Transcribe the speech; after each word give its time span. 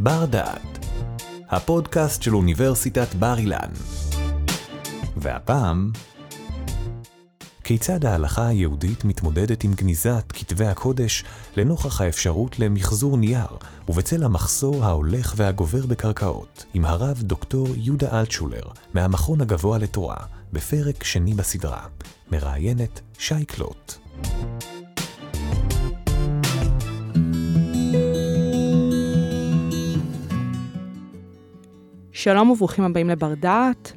בר 0.00 0.24
דעת, 0.24 0.86
הפודקאסט 1.48 2.22
של 2.22 2.34
אוניברסיטת 2.34 3.14
בר 3.14 3.38
אילן. 3.38 3.70
והפעם, 5.16 5.92
כיצד 7.64 8.04
ההלכה 8.04 8.46
היהודית 8.46 9.04
מתמודדת 9.04 9.64
עם 9.64 9.74
גניזת 9.74 10.24
כתבי 10.28 10.66
הקודש 10.66 11.24
לנוכח 11.56 12.00
האפשרות 12.00 12.58
למחזור 12.58 13.16
נייר, 13.16 13.56
ובצל 13.88 14.24
המחסור 14.24 14.84
ההולך 14.84 15.34
והגובר 15.36 15.86
בקרקעות, 15.86 16.64
עם 16.74 16.84
הרב 16.84 17.22
דוקטור 17.22 17.68
יהודה 17.76 18.20
אלטשולר, 18.20 18.62
מהמכון 18.94 19.40
הגבוה 19.40 19.78
לתורה, 19.78 20.16
בפרק 20.52 21.04
שני 21.04 21.34
בסדרה, 21.34 21.86
מראיינת 22.32 23.00
שי 23.18 23.44
קלוט. 23.44 23.98
שלום 32.18 32.50
וברוכים 32.50 32.84
הבאים 32.84 33.10
לבר 33.10 33.34
דעת. 33.34 33.92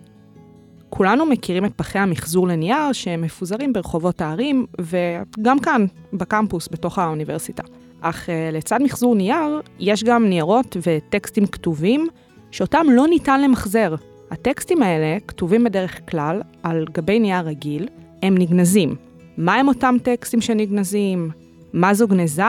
כולנו 0.89 1.25
מכירים 1.25 1.66
את 1.66 1.71
פחי 1.75 1.99
המחזור 1.99 2.47
לנייר 2.47 2.91
שהם 2.94 3.21
מפוזרים 3.21 3.73
ברחובות 3.73 4.21
הערים, 4.21 4.66
וגם 4.81 5.59
כאן, 5.59 5.85
בקמפוס, 6.13 6.70
בתוך 6.71 6.99
האוניברסיטה. 6.99 7.63
אך 8.02 8.25
uh, 8.25 8.31
לצד 8.52 8.81
מחזור 8.84 9.16
נייר, 9.16 9.61
יש 9.80 10.03
גם 10.03 10.25
ניירות 10.25 10.77
וטקסטים 10.88 11.45
כתובים, 11.45 12.07
שאותם 12.52 12.85
לא 12.89 13.07
ניתן 13.07 13.41
למחזר. 13.41 13.95
הטקסטים 14.31 14.83
האלה 14.83 15.17
כתובים 15.27 15.63
בדרך 15.63 15.99
כלל 16.11 16.41
על 16.63 16.85
גבי 16.91 17.19
נייר 17.19 17.47
רגיל, 17.47 17.88
הם 18.23 18.38
נגנזים. 18.38 18.95
מה 19.38 19.55
הם 19.55 19.67
אותם 19.67 19.95
טקסטים 20.03 20.41
שנגנזים? 20.41 21.31
מה 21.73 21.94
זו 21.94 22.08
גניזה? 22.08 22.44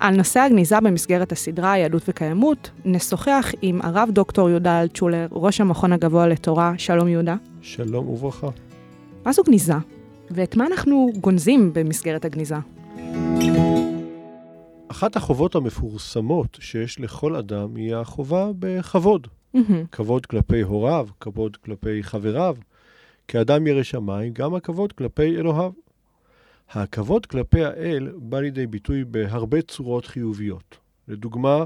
על 0.00 0.16
נושא 0.16 0.40
הגניזה 0.40 0.80
במסגרת 0.80 1.32
הסדרה 1.32 1.78
יהדות 1.78 2.02
וקיימות, 2.08 2.70
נשוחח 2.84 3.52
עם 3.62 3.80
הרב 3.82 4.08
דוקטור 4.12 4.50
יהודה 4.50 4.82
אלטשולר, 4.82 5.26
ראש 5.32 5.60
המכון 5.60 5.92
הגבוה 5.92 6.26
לתורה. 6.26 6.72
שלום 6.78 7.08
יהודה. 7.08 7.36
שלום 7.60 8.08
וברכה. 8.08 8.48
מה 9.24 9.32
זו 9.32 9.42
גניזה? 9.42 9.74
ואת 10.30 10.56
מה 10.56 10.66
אנחנו 10.66 11.10
גונזים 11.20 11.70
במסגרת 11.72 12.24
הגניזה? 12.24 12.56
אחת 14.88 15.16
החובות 15.16 15.54
המפורסמות 15.54 16.58
שיש 16.60 17.00
לכל 17.00 17.36
אדם 17.36 17.76
היא 17.76 17.94
החובה 17.94 18.50
בכבוד. 18.58 19.26
Mm-hmm. 19.56 19.58
כבוד 19.92 20.26
כלפי 20.26 20.60
הוריו, 20.60 21.08
כבוד 21.20 21.56
כלפי 21.56 22.02
חבריו. 22.02 22.56
כאדם 23.28 23.66
ירא 23.66 23.82
שמיים, 23.82 24.32
גם 24.32 24.54
הכבוד 24.54 24.92
כלפי 24.92 25.36
אלוהיו. 25.36 25.70
הכבוד 26.70 27.26
כלפי 27.26 27.64
האל 27.64 28.12
בא 28.16 28.40
לידי 28.40 28.66
ביטוי 28.66 29.04
בהרבה 29.04 29.62
צורות 29.62 30.06
חיוביות. 30.06 30.78
לדוגמה, 31.08 31.64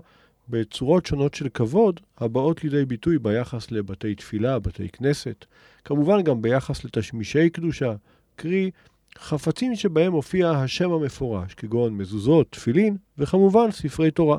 בצורות 0.49 1.07
שונות 1.07 1.35
של 1.35 1.49
כבוד 1.49 2.01
הבאות 2.19 2.65
לידי 2.65 2.85
ביטוי 2.85 3.19
ביחס 3.19 3.71
לבתי 3.71 4.15
תפילה, 4.15 4.59
בתי 4.59 4.89
כנסת, 4.89 5.45
כמובן 5.85 6.23
גם 6.23 6.43
ביחס 6.43 6.85
לתשמישי 6.85 7.51
קדושה, 7.51 7.95
קרי 8.37 8.71
חפצים 9.19 9.77
שבהם 9.77 10.13
מופיע 10.13 10.51
השם 10.51 10.93
המפורש, 10.93 11.55
כגון 11.55 11.95
מזוזות, 11.95 12.47
תפילין, 12.51 12.97
וכמובן 13.19 13.71
ספרי 13.71 14.11
תורה. 14.11 14.39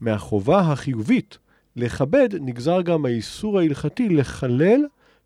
מהחובה 0.00 0.60
החיובית 0.60 1.38
לכבד 1.76 2.28
נגזר 2.40 2.82
גם 2.82 3.04
האיסור 3.04 3.58
ההלכתי 3.58 4.08
לחלל 4.08 4.80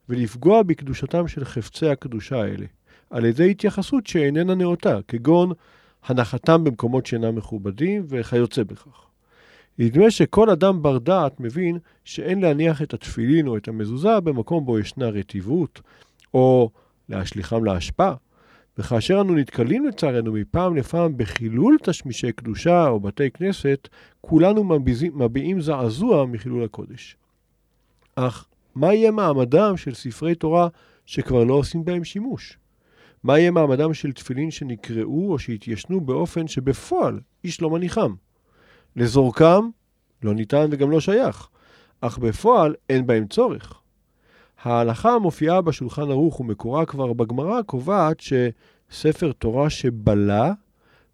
ולפגוע 0.08 0.62
בקדושתם 0.62 1.28
של 1.28 1.44
חפצי 1.44 1.88
הקדושה 1.88 2.42
האלה. 2.42 2.66
על 3.10 3.24
ידי 3.24 3.50
התייחסות 3.50 4.06
שאיננה 4.06 4.54
נאותה, 4.54 4.98
כגון 5.08 5.52
הנחתם 6.04 6.64
במקומות 6.64 7.06
שאינם 7.06 7.34
מכובדים 7.34 8.04
וכיוצא 8.08 8.62
בכך. 8.62 9.04
נדמה 9.78 10.10
שכל 10.10 10.50
אדם 10.50 10.82
בר 10.82 10.98
דעת 10.98 11.40
מבין 11.40 11.78
שאין 12.04 12.40
להניח 12.40 12.82
את 12.82 12.94
התפילין 12.94 13.46
או 13.46 13.56
את 13.56 13.68
המזוזה 13.68 14.20
במקום 14.20 14.64
בו 14.64 14.78
ישנה 14.78 15.08
רטיבות, 15.08 15.80
או 16.34 16.70
להשליכם 17.08 17.64
לאשפה, 17.64 18.10
וכאשר 18.78 19.20
אנו 19.20 19.34
נתקלים 19.34 19.86
לצערנו 19.86 20.32
מפעם 20.32 20.76
לפעם 20.76 21.16
בחילול 21.16 21.76
תשמישי 21.82 22.32
קדושה 22.32 22.88
או 22.88 23.00
בתי 23.00 23.30
כנסת, 23.30 23.88
כולנו 24.20 24.78
מביעים 25.14 25.60
זעזוע 25.60 26.26
מחילול 26.26 26.64
הקודש. 26.64 27.16
אך 28.16 28.46
מה 28.74 28.94
יהיה 28.94 29.10
מעמדם 29.10 29.76
של 29.76 29.94
ספרי 29.94 30.34
תורה 30.34 30.68
שכבר 31.06 31.44
לא 31.44 31.54
עושים 31.54 31.84
בהם 31.84 32.04
שימוש? 32.04 32.58
מה 33.24 33.38
יהיה 33.38 33.50
מעמדם 33.50 33.94
של 33.94 34.12
תפילין 34.12 34.50
שנקראו 34.50 35.32
או 35.32 35.38
שהתיישנו 35.38 36.00
באופן 36.00 36.46
שבפועל 36.46 37.20
איש 37.44 37.62
לא 37.62 37.70
מניחם? 37.70 38.14
לזורקם 38.96 39.68
לא 40.22 40.34
ניתן 40.34 40.66
וגם 40.70 40.90
לא 40.90 41.00
שייך, 41.00 41.48
אך 42.00 42.18
בפועל 42.18 42.74
אין 42.88 43.06
בהם 43.06 43.26
צורך. 43.26 43.80
ההלכה 44.62 45.10
המופיעה 45.10 45.60
בשולחן 45.60 46.10
ערוך 46.10 46.40
ומקורה 46.40 46.86
כבר 46.86 47.12
בגמרא 47.12 47.62
קובעת 47.62 48.20
שספר 48.20 49.32
תורה 49.32 49.70
שבלה, 49.70 50.52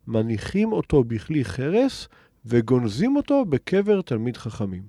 מניחים 0.07 0.73
אותו 0.73 1.05
בכלי 1.05 1.45
חרס 1.45 2.09
וגונזים 2.47 3.17
אותו 3.17 3.45
בקבר 3.45 4.03
תלמיד 4.03 4.37
חכמים. 4.37 4.83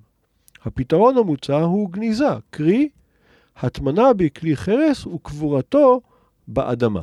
הפתרון 0.64 1.18
המוצע 1.18 1.60
הוא 1.60 1.90
גניזה, 1.90 2.30
קרי, 2.50 2.88
הטמנה 3.56 4.12
בכלי 4.12 4.56
חרס 4.56 5.06
וקבורתו 5.06 6.00
באדמה. 6.48 7.00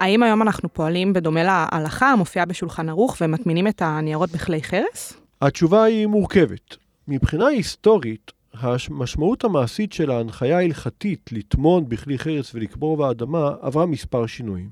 האם 0.00 0.22
היום 0.22 0.42
אנחנו 0.42 0.72
פועלים 0.72 1.12
בדומה 1.12 1.42
להלכה 1.42 2.12
המופיעה 2.12 2.46
בשולחן 2.46 2.88
ערוך 2.88 3.16
ומטמינים 3.20 3.68
את 3.68 3.82
הניירות 3.82 4.30
בכלי 4.30 4.62
חרס? 4.62 5.20
התשובה 5.42 5.82
היא 5.82 6.06
מורכבת. 6.06 6.76
מבחינה 7.08 7.46
היסטורית, 7.46 8.32
המשמעות 8.54 9.44
המעשית 9.44 9.92
של 9.92 10.10
ההנחיה 10.10 10.58
ההלכתית 10.58 11.30
לטמון 11.32 11.88
בכלי 11.88 12.18
חרס 12.18 12.54
ולקבור 12.54 12.96
באדמה 12.96 13.50
עברה 13.60 13.86
מספר 13.86 14.26
שינויים. 14.26 14.68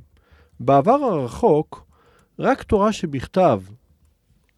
בעבר 0.61 0.93
הרחוק, 0.93 1.87
רק 2.39 2.63
תורה 2.63 2.93
שבכתב, 2.93 3.61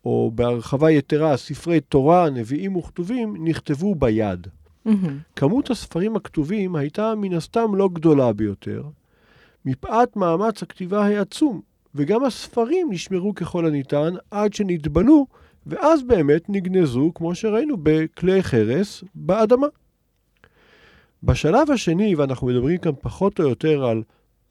או 0.04 0.30
בהרחבה 0.34 0.90
יתרה, 0.90 1.36
ספרי 1.36 1.80
תורה, 1.80 2.30
נביאים 2.30 2.76
וכתובים, 2.76 3.36
נכתבו 3.48 3.94
ביד. 3.94 4.46
Mm-hmm. 4.86 4.90
כמות 5.36 5.70
הספרים 5.70 6.16
הכתובים 6.16 6.76
הייתה 6.76 7.14
מן 7.14 7.32
הסתם 7.32 7.74
לא 7.74 7.88
גדולה 7.92 8.32
ביותר, 8.32 8.82
מפאת 9.64 10.16
מאמץ 10.16 10.62
הכתיבה 10.62 11.06
העצום, 11.06 11.60
וגם 11.94 12.24
הספרים 12.24 12.88
נשמרו 12.90 13.34
ככל 13.34 13.66
הניתן 13.66 14.14
עד 14.30 14.54
שנתבלו, 14.54 15.26
ואז 15.66 16.02
באמת 16.02 16.42
נגנזו, 16.48 17.12
כמו 17.14 17.34
שראינו, 17.34 17.76
בכלי 17.82 18.42
חרס 18.42 19.04
באדמה. 19.14 19.66
בשלב 21.22 21.70
השני, 21.70 22.14
ואנחנו 22.14 22.46
מדברים 22.46 22.78
כאן 22.78 22.92
פחות 23.00 23.40
או 23.40 23.48
יותר 23.48 23.84
על 23.84 24.02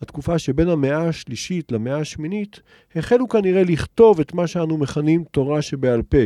התקופה 0.02 0.40
שבין 0.40 0.70
המאה 0.70 1.08
השלישית 1.08 1.72
למאה 1.72 2.00
השמינית, 2.00 2.60
החלו 2.96 3.28
כנראה 3.28 3.64
לכתוב 3.64 4.20
את 4.20 4.34
מה 4.34 4.48
שאנו 4.48 4.78
מכנים 4.78 5.24
תורה 5.32 5.62
שבעל 5.62 6.02
פה, 6.02 6.18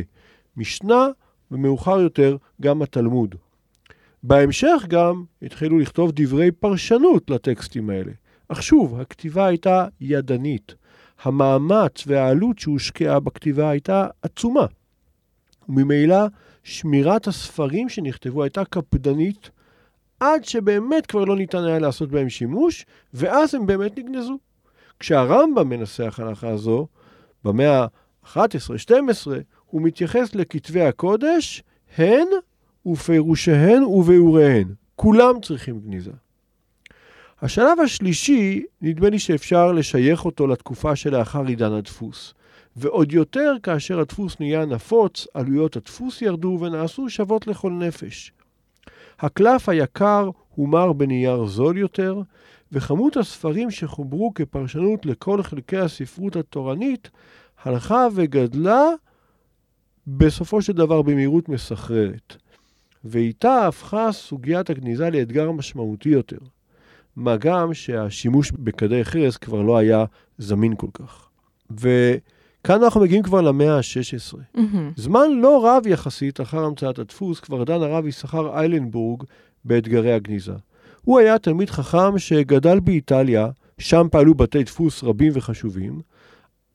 משנה, 0.57 1.07
ומאוחר 1.51 2.00
יותר 2.00 2.38
גם 2.62 2.81
התלמוד. 2.81 3.35
בהמשך 4.27 4.85
גם 4.88 5.23
התחילו 5.41 5.79
לכתוב 5.79 6.11
דברי 6.13 6.51
פרשנות 6.51 7.29
לטקסטים 7.29 7.89
האלה. 7.89 8.11
אך 8.47 8.63
שוב, 8.63 8.99
הכתיבה 8.99 9.45
הייתה 9.45 9.88
ידנית. 10.01 10.75
המאמץ 11.23 12.03
והעלות 12.07 12.59
שהושקעה 12.59 13.19
בכתיבה 13.19 13.69
הייתה 13.69 14.07
עצומה. 14.21 14.65
וממילא 15.69 16.17
שמירת 16.63 17.27
הספרים 17.27 17.89
שנכתבו 17.89 18.43
הייתה 18.43 18.65
קפדנית, 18.65 19.49
עד 20.19 20.45
שבאמת 20.45 21.05
כבר 21.05 21.25
לא 21.25 21.35
ניתן 21.35 21.63
היה 21.63 21.79
לעשות 21.79 22.09
בהם 22.09 22.29
שימוש, 22.29 22.85
ואז 23.13 23.55
הם 23.55 23.65
באמת 23.65 23.97
נגנזו. 23.97 24.38
כשהרמב"ם 24.99 25.69
מנסח 25.69 26.19
הלכה 26.23 26.57
זו, 26.57 26.88
במאה 27.44 27.85
ה-11-12, 28.35 29.27
הוא 29.65 29.81
מתייחס 29.81 30.35
לכתבי 30.35 30.81
הקודש, 30.81 31.63
הן 31.97 32.27
ופירושיהן 32.92 33.84
וביאוריהן. 33.84 34.68
כולם 34.95 35.42
צריכים 35.42 35.80
גניזה. 35.80 36.12
השלב 37.42 37.80
השלישי, 37.84 38.66
נדמה 38.81 39.10
לי 39.10 39.19
שאפשר 39.19 39.72
לשייך 39.72 40.25
אותו 40.25 40.48
לתקופה 40.48 40.95
שלאחר 40.95 41.45
עידן 41.45 41.72
הדפוס. 41.72 42.34
ועוד 42.75 43.12
יותר 43.12 43.54
כאשר 43.63 44.00
הדפוס 44.00 44.39
נהיה 44.39 44.66
נפוץ, 44.66 45.28
עלויות 45.34 45.75
הדפוס 45.75 46.22
ירדו 46.22 46.57
ונעשו 46.62 47.10
שוות 47.10 47.48
לכל 47.48 47.72
נפש. 47.72 48.31
הקלף 49.19 49.69
היקר 49.69 50.30
הומר 50.56 50.94
בנייר 50.94 51.45
זול 51.45 51.78
יותר, 51.78 52.22
וכמות 52.72 53.18
הספרים 53.18 53.72
שחוברו 53.72 54.33
כפרשנות 54.36 55.06
לכל 55.06 55.44
חלקי 55.44 55.78
הספרות 55.78 56.36
התורנית 56.36 57.10
הלכה 57.63 58.07
וגדלה 58.16 58.83
בסופו 60.07 60.62
של 60.62 60.74
דבר 60.74 61.01
במהירות 61.01 61.50
מסחררת. 61.50 62.36
ואיתה 63.03 63.67
הפכה 63.67 64.11
סוגיית 64.11 64.69
הגניזה 64.69 65.09
לאתגר 65.09 65.51
משמעותי 65.51 66.09
יותר. 66.09 66.38
מה 67.15 67.38
גם 67.38 67.73
שהשימוש 67.73 68.51
בכדי 68.51 69.05
חרס 69.05 69.38
כבר 69.38 69.61
לא 69.61 69.77
היה 69.77 70.05
זמין 70.38 70.75
כל 70.75 70.88
כך. 70.94 71.29
כאן 72.63 72.83
אנחנו 72.83 73.01
מגיעים 73.01 73.23
כבר 73.23 73.41
למאה 73.41 73.77
ה-16. 73.77 74.38
מהמם. 74.53 74.91
זמן 74.95 75.31
לא 75.41 75.67
רב 75.67 75.88
יחסית 75.88 76.41
אחר 76.41 76.63
המצאת 76.63 76.99
הדפוס, 76.99 77.39
כבר 77.39 77.63
דן 77.63 77.81
הרב 77.81 78.07
יששכר 78.07 78.57
איילנבורג 78.57 79.23
באתגרי 79.65 80.13
הגניזה. 80.13 80.53
הוא 81.03 81.19
היה 81.19 81.39
תלמיד 81.39 81.69
חכם 81.69 82.17
שגדל 82.17 82.79
באיטליה, 82.79 83.49
שם 83.77 84.07
פעלו 84.11 84.33
בתי 84.33 84.63
דפוס 84.63 85.03
רבים 85.03 85.31
וחשובים. 85.35 86.01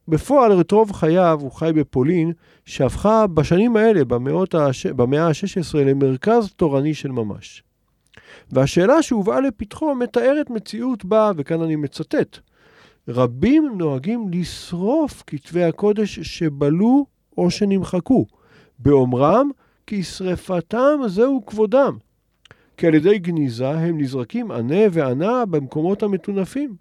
בפועל, 0.08 0.60
את 0.60 0.72
רוב 0.72 0.93
חייו 0.93 1.38
הוא 1.43 1.52
חי 1.52 1.70
בפולין, 1.75 2.32
שהפכה 2.64 3.26
בשנים 3.26 3.76
האלה, 3.76 4.04
במאות 4.04 4.54
הש... 4.54 4.87
במאה 4.87 5.26
ה-16, 5.26 5.78
למרכז 5.78 6.52
תורני 6.56 6.94
של 6.94 7.10
ממש. 7.10 7.62
והשאלה 8.50 9.02
שהובאה 9.02 9.40
לפתחו 9.40 9.94
מתארת 9.94 10.50
מציאות 10.50 11.04
בה, 11.04 11.31
וכאן 11.37 11.62
אני 11.62 11.76
מצטט, 11.76 12.38
רבים 13.08 13.72
נוהגים 13.76 14.28
לשרוף 14.32 15.22
כתבי 15.26 15.64
הקודש 15.64 16.20
שבלו 16.20 17.06
או 17.38 17.50
שנמחקו, 17.50 18.26
באומרם 18.78 19.50
כי 19.87 20.02
שרפתם 20.02 21.00
זהו 21.06 21.46
כבודם. 21.46 21.96
כי 22.76 22.87
על 22.87 22.94
ידי 22.94 23.19
גניזה 23.19 23.70
הם 23.70 24.00
נזרקים 24.00 24.50
ענה 24.50 24.81
וענה 24.93 25.46
במקומות 25.46 26.02
המטונפים. 26.02 26.76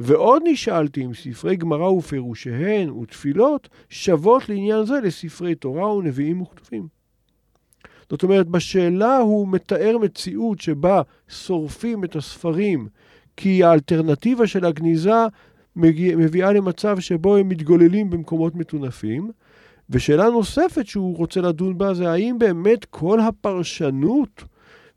ועוד 0.00 0.42
נשאלתי 0.44 1.04
אם 1.04 1.14
ספרי 1.14 1.56
גמרא 1.56 1.88
ופירושיהן 1.88 2.90
ותפילות 2.90 3.68
שוות 3.88 4.48
לעניין 4.48 4.84
זה 4.84 5.00
לספרי 5.02 5.54
תורה 5.54 5.94
ונביאים 5.94 6.42
וכתובים. 6.42 6.88
זאת 8.10 8.22
אומרת, 8.22 8.48
בשאלה 8.48 9.16
הוא 9.16 9.48
מתאר 9.48 9.98
מציאות 9.98 10.60
שבה 10.60 11.02
שורפים 11.28 12.04
את 12.04 12.16
הספרים 12.16 12.88
כי 13.36 13.64
האלטרנטיבה 13.64 14.46
של 14.46 14.64
הגניזה 14.64 15.26
מגיע, 15.76 16.16
מביאה 16.16 16.52
למצב 16.52 17.00
שבו 17.00 17.36
הם 17.36 17.48
מתגוללים 17.48 18.10
במקומות 18.10 18.54
מטונפים. 18.54 19.30
ושאלה 19.90 20.30
נוספת 20.30 20.86
שהוא 20.86 21.16
רוצה 21.16 21.40
לדון 21.40 21.78
בה 21.78 21.94
זה 21.94 22.10
האם 22.10 22.38
באמת 22.38 22.84
כל 22.84 23.20
הפרשנות 23.20 24.44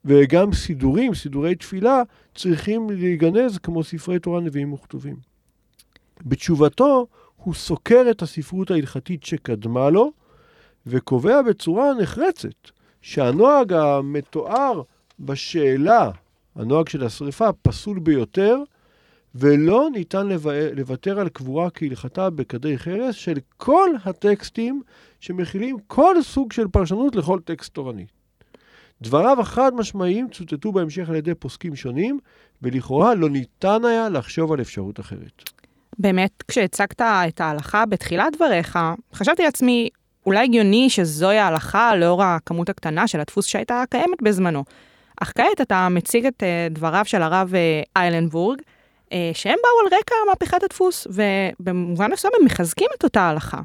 וגם 0.05 0.53
סידורים, 0.53 1.13
סידורי 1.13 1.55
תפילה, 1.55 2.03
צריכים 2.37 2.89
להיגנז 2.89 3.57
כמו 3.57 3.83
ספרי 3.83 4.19
תורה, 4.19 4.41
נביאים 4.41 4.73
וכתובים. 4.73 5.15
בתשובתו 6.25 7.07
הוא 7.35 7.53
סוקר 7.53 8.05
את 8.11 8.21
הספרות 8.21 8.71
ההלכתית 8.71 9.23
שקדמה 9.23 9.89
לו 9.89 10.11
וקובע 10.85 11.41
בצורה 11.41 11.93
נחרצת 11.93 12.71
שהנוהג 13.01 13.73
המתואר 13.73 14.81
בשאלה, 15.19 16.11
הנוהג 16.55 16.89
של 16.89 17.03
השרפה, 17.03 17.53
פסול 17.53 17.99
ביותר, 17.99 18.57
ולא 19.35 19.87
ניתן 19.93 20.27
לוותר 20.73 21.19
על 21.19 21.29
קבורה 21.29 21.69
כהלכתה 21.69 22.29
בכדי 22.29 22.77
חרס 22.77 23.15
של 23.15 23.37
כל 23.57 23.89
הטקסטים 24.05 24.81
שמכילים 25.19 25.77
כל 25.87 26.15
סוג 26.21 26.51
של 26.51 26.67
פרשנות 26.67 27.15
לכל 27.15 27.39
טקסט 27.39 27.73
תורני. 27.73 28.05
דבריו 29.01 29.41
החד 29.41 29.71
משמעיים 29.75 30.27
צוטטו 30.29 30.71
בהמשך 30.71 31.09
על 31.09 31.15
ידי 31.15 31.35
פוסקים 31.35 31.75
שונים, 31.75 32.19
ולכאורה 32.61 33.15
לא 33.15 33.29
ניתן 33.29 33.85
היה 33.85 34.09
לחשוב 34.09 34.51
על 34.51 34.61
אפשרות 34.61 34.99
אחרת. 34.99 35.43
באמת, 35.99 36.43
כשהצגת 36.47 37.01
את 37.01 37.41
ההלכה 37.41 37.85
בתחילת 37.85 38.35
דבריך, 38.35 38.79
חשבתי 39.13 39.43
לעצמי, 39.43 39.89
אולי 40.25 40.43
הגיוני 40.43 40.89
שזוהי 40.89 41.37
ההלכה 41.37 41.95
לאור 41.95 42.23
הכמות 42.23 42.69
הקטנה 42.69 43.07
של 43.07 43.19
הדפוס 43.19 43.45
שהייתה 43.45 43.83
קיימת 43.89 44.21
בזמנו. 44.21 44.63
אך 45.21 45.31
כעת 45.35 45.61
אתה 45.61 45.87
מציג 45.89 46.25
את 46.25 46.43
אה, 46.43 46.67
דבריו 46.71 47.05
של 47.05 47.21
הרב 47.21 47.55
אה, 47.55 47.81
איילנבורג, 47.95 48.61
אה, 49.13 49.31
שהם 49.33 49.55
באו 49.63 49.87
על 49.87 49.99
רקע 49.99 50.15
מהפכת 50.29 50.63
הדפוס, 50.63 51.07
ובמובן 51.09 52.11
מסוים 52.11 52.33
הם 52.39 52.45
מחזקים 52.45 52.87
את 52.97 53.03
אותה 53.03 53.21
הלכה. 53.21 53.61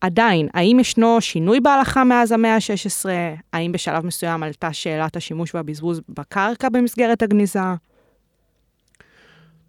עדיין, 0.00 0.48
האם 0.54 0.80
ישנו 0.80 1.20
שינוי 1.20 1.60
בהלכה 1.60 2.04
מאז 2.04 2.32
המאה 2.32 2.54
ה-16? 2.54 3.08
האם 3.52 3.72
בשלב 3.72 4.06
מסוים 4.06 4.42
עלתה 4.42 4.72
שאלת 4.72 5.16
השימוש 5.16 5.54
והבזבוז 5.54 6.00
בקרקע 6.08 6.68
במסגרת 6.68 7.22
הגניזה? 7.22 7.60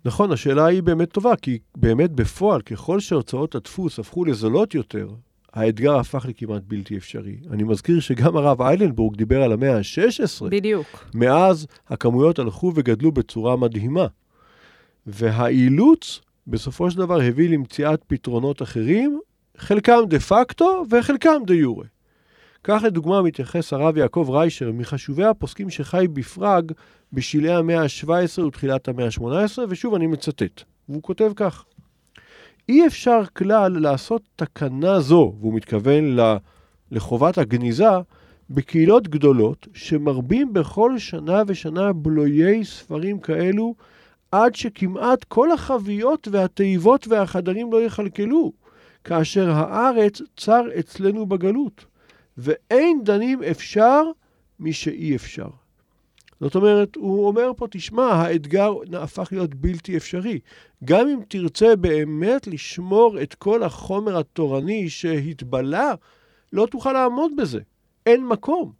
נכון, 0.06 0.32
השאלה 0.32 0.66
היא 0.66 0.84
באמת 0.84 1.12
טובה, 1.12 1.36
כי 1.36 1.60
באמת 1.78 2.12
בפועל, 2.12 2.62
ככל 2.62 3.00
שהוצאות 3.00 3.56
הדפוס 3.56 4.00
הפכו 4.00 4.26
לזולות 4.26 4.76
יותר, 4.76 5.10
האתגר 5.54 5.96
הפך 5.96 6.26
לכמעט 6.26 6.62
בלתי 6.68 6.98
אפשרי. 6.98 7.38
אני 7.52 7.64
מזכיר 7.64 8.00
שגם 8.00 8.38
הרב 8.38 8.62
איילנבורג 8.62 9.16
דיבר 9.16 9.44
על 9.44 9.52
המאה 9.52 9.78
ה-16. 9.78 10.46
בדיוק. 10.50 11.06
מאז 11.14 11.68
הכמויות 11.88 12.40
הלכו 12.40 12.72
וגדלו 12.76 13.12
בצורה 13.12 13.56
מדהימה. 13.56 14.08
והאילוץ 15.08 16.22
בסופו 16.48 16.92
של 16.92 16.98
דבר 16.98 17.22
הביא 17.22 17.50
למציאת 17.50 18.04
פתרונות 18.08 18.62
אחרים, 18.62 19.20
חלקם 19.60 20.00
דה 20.08 20.20
פקטו 20.20 20.84
וחלקם 20.90 21.42
דה 21.46 21.54
יורה. 21.54 21.86
כך 22.64 22.82
לדוגמה 22.86 23.22
מתייחס 23.22 23.74
הרב 23.74 23.98
יעקב 23.98 24.28
ריישר, 24.30 24.72
מחשובי 24.72 25.24
הפוסקים 25.24 25.70
שחי 25.70 26.06
בפראג 26.14 26.72
בשלהי 27.14 27.56
המאה 27.56 27.82
ה-17 27.82 28.42
ותחילת 28.42 28.88
המאה 28.88 29.06
ה-18, 29.06 29.60
ושוב 29.70 29.94
אני 29.94 30.08
מצטט, 30.08 30.62
והוא 30.90 31.04
כותב 31.04 31.32
כך: 31.36 31.66
אי 32.70 32.88
אפשר 32.88 33.22
כלל 33.34 33.80
לעשות 33.80 34.22
תקנה 34.36 35.00
זו, 35.00 35.34
והוא 35.40 35.54
מתכוון 35.54 36.18
לחובת 36.92 37.38
הגניזה, 37.38 37.90
בקהילות 38.50 39.08
גדולות, 39.08 39.68
שמרבים 39.74 40.54
בכל 40.54 40.98
שנה 40.98 41.44
ושנה 41.48 41.94
בלויי 41.94 42.66
ספרים 42.66 43.20
כאלו, 43.20 43.76
עד 44.32 44.56
שכמעט 44.56 45.24
כל 45.24 45.52
החביות 45.52 46.28
והתיבות 46.32 47.08
והחדרים 47.08 47.72
לא 47.72 47.84
יכלכלו, 47.84 48.52
כאשר 49.04 49.50
הארץ 49.52 50.22
צר 50.38 50.62
אצלנו 50.80 51.26
בגלות, 51.26 51.86
ואין 52.38 53.04
דנים 53.04 53.44
אפשר 53.44 54.04
משאי 54.60 55.16
אפשר. 55.16 55.48
זאת 56.42 56.56
אומרת, 56.56 56.96
הוא 56.96 57.28
אומר 57.28 57.52
פה, 57.58 57.68
תשמע, 57.72 58.04
האתגר 58.04 58.74
הפך 58.94 59.28
להיות 59.32 59.56
בלתי 59.56 59.98
אפשרי. 59.98 60.40
גם 60.86 61.08
אם 61.08 61.20
תרצה 61.28 61.76
באמת 61.76 62.48
לשמור 62.48 63.22
את 63.22 63.34
כל 63.34 63.64
החומר 63.64 64.18
התורני 64.18 64.90
שהתבלה, 64.90 65.94
לא 66.54 66.68
תוכל 66.72 66.94
לעמוד 66.94 67.32
בזה. 67.38 67.60
אין 68.06 68.28
מקום. 68.28 68.72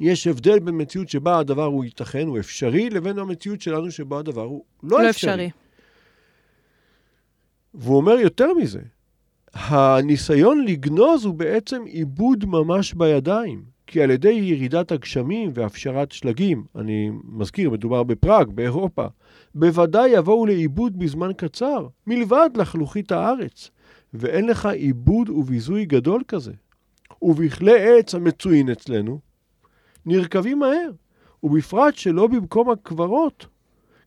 יש 0.00 0.26
הבדל 0.26 0.58
בין 0.58 0.80
מציאות 0.80 1.08
שבה 1.08 1.38
הדבר 1.38 1.64
הוא 1.64 1.84
ייתכן, 1.84 2.26
הוא 2.26 2.38
אפשרי, 2.38 2.90
לבין 2.90 3.18
המציאות 3.18 3.60
שלנו 3.60 3.90
שבה 3.90 4.18
הדבר 4.18 4.42
הוא 4.42 4.64
לא, 4.82 5.02
לא 5.02 5.10
אפשרי. 5.10 5.30
אפשרי. 5.30 5.50
והוא 7.74 7.96
אומר 7.96 8.12
יותר 8.12 8.54
מזה, 8.54 8.80
הניסיון 9.54 10.64
לגנוז 10.64 11.24
הוא 11.24 11.34
בעצם 11.34 11.82
עיבוד 11.86 12.44
ממש 12.44 12.94
בידיים. 12.94 13.72
כי 13.92 14.02
על 14.02 14.10
ידי 14.10 14.32
ירידת 14.32 14.92
הגשמים 14.92 15.50
והפשרת 15.54 16.12
שלגים, 16.12 16.64
אני 16.76 17.10
מזכיר, 17.24 17.70
מדובר 17.70 18.02
בפראג, 18.02 18.50
באירופה, 18.50 19.06
בוודאי 19.54 20.10
יבואו 20.10 20.46
לאיבוד 20.46 20.98
בזמן 20.98 21.30
קצר, 21.36 21.86
מלבד 22.06 22.50
לחלוכית 22.54 23.12
הארץ, 23.12 23.70
ואין 24.14 24.46
לך 24.46 24.66
עיבוד 24.66 25.28
וביזוי 25.28 25.84
גדול 25.84 26.22
כזה. 26.28 26.52
ובכלי 27.22 27.98
עץ 27.98 28.14
המצויים 28.14 28.68
אצלנו, 28.68 29.18
נרקבים 30.06 30.58
מהר, 30.58 30.90
ובפרט 31.42 31.94
שלא 31.94 32.26
במקום 32.26 32.70
הקברות. 32.70 33.46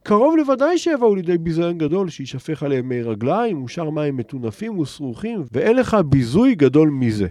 קרוב 0.08 0.38
לוודאי 0.38 0.78
שיבואו 0.78 1.16
לידי 1.16 1.38
ביזיון 1.38 1.78
גדול 1.78 2.10
שישפך 2.10 2.64
עליהם 2.64 2.90
מי 2.90 3.02
רגליים 3.02 3.64
ושאר 3.64 3.90
מים 3.90 4.18
מטונפים 4.18 4.80
וסרוכים, 4.80 5.44
ואין 5.52 5.76
לך 5.76 5.98
ביזוי 6.06 6.56
גדול 6.56 6.90
מזה. 6.90 7.28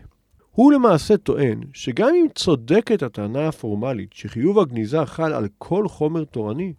הוא 0.51 0.73
למעשה 0.73 1.17
טוען 1.17 1.61
שגם 1.73 2.09
אם 2.09 2.27
צודקת 2.35 3.03
הטענה 3.03 3.49
הפורמלית 3.49 4.13
שחיוב 4.13 4.59
הגניזה 4.59 5.07
חל 5.07 5.33
על 5.33 5.49
כל 5.59 5.89
חומר 5.89 6.25
תורני, 6.25 6.73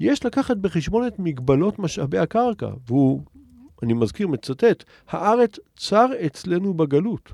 יש 0.00 0.26
לקחת 0.26 0.56
בחשבון 0.56 1.06
את 1.06 1.18
מגבלות 1.18 1.78
משאבי 1.78 2.18
הקרקע, 2.18 2.68
והוא, 2.86 3.22
אני 3.82 3.92
מזכיר, 3.92 4.28
מצטט, 4.28 4.84
הארץ 5.08 5.58
צר 5.76 6.06
אצלנו 6.26 6.74
בגלות. 6.74 7.32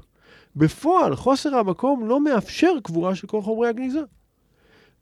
בפועל, 0.57 1.17
חוסר 1.17 1.55
המקום 1.55 2.09
לא 2.09 2.21
מאפשר 2.21 2.73
קבורה 2.83 3.15
של 3.15 3.27
כל 3.27 3.43
חומרי 3.43 3.69
הגניזה. 3.69 4.01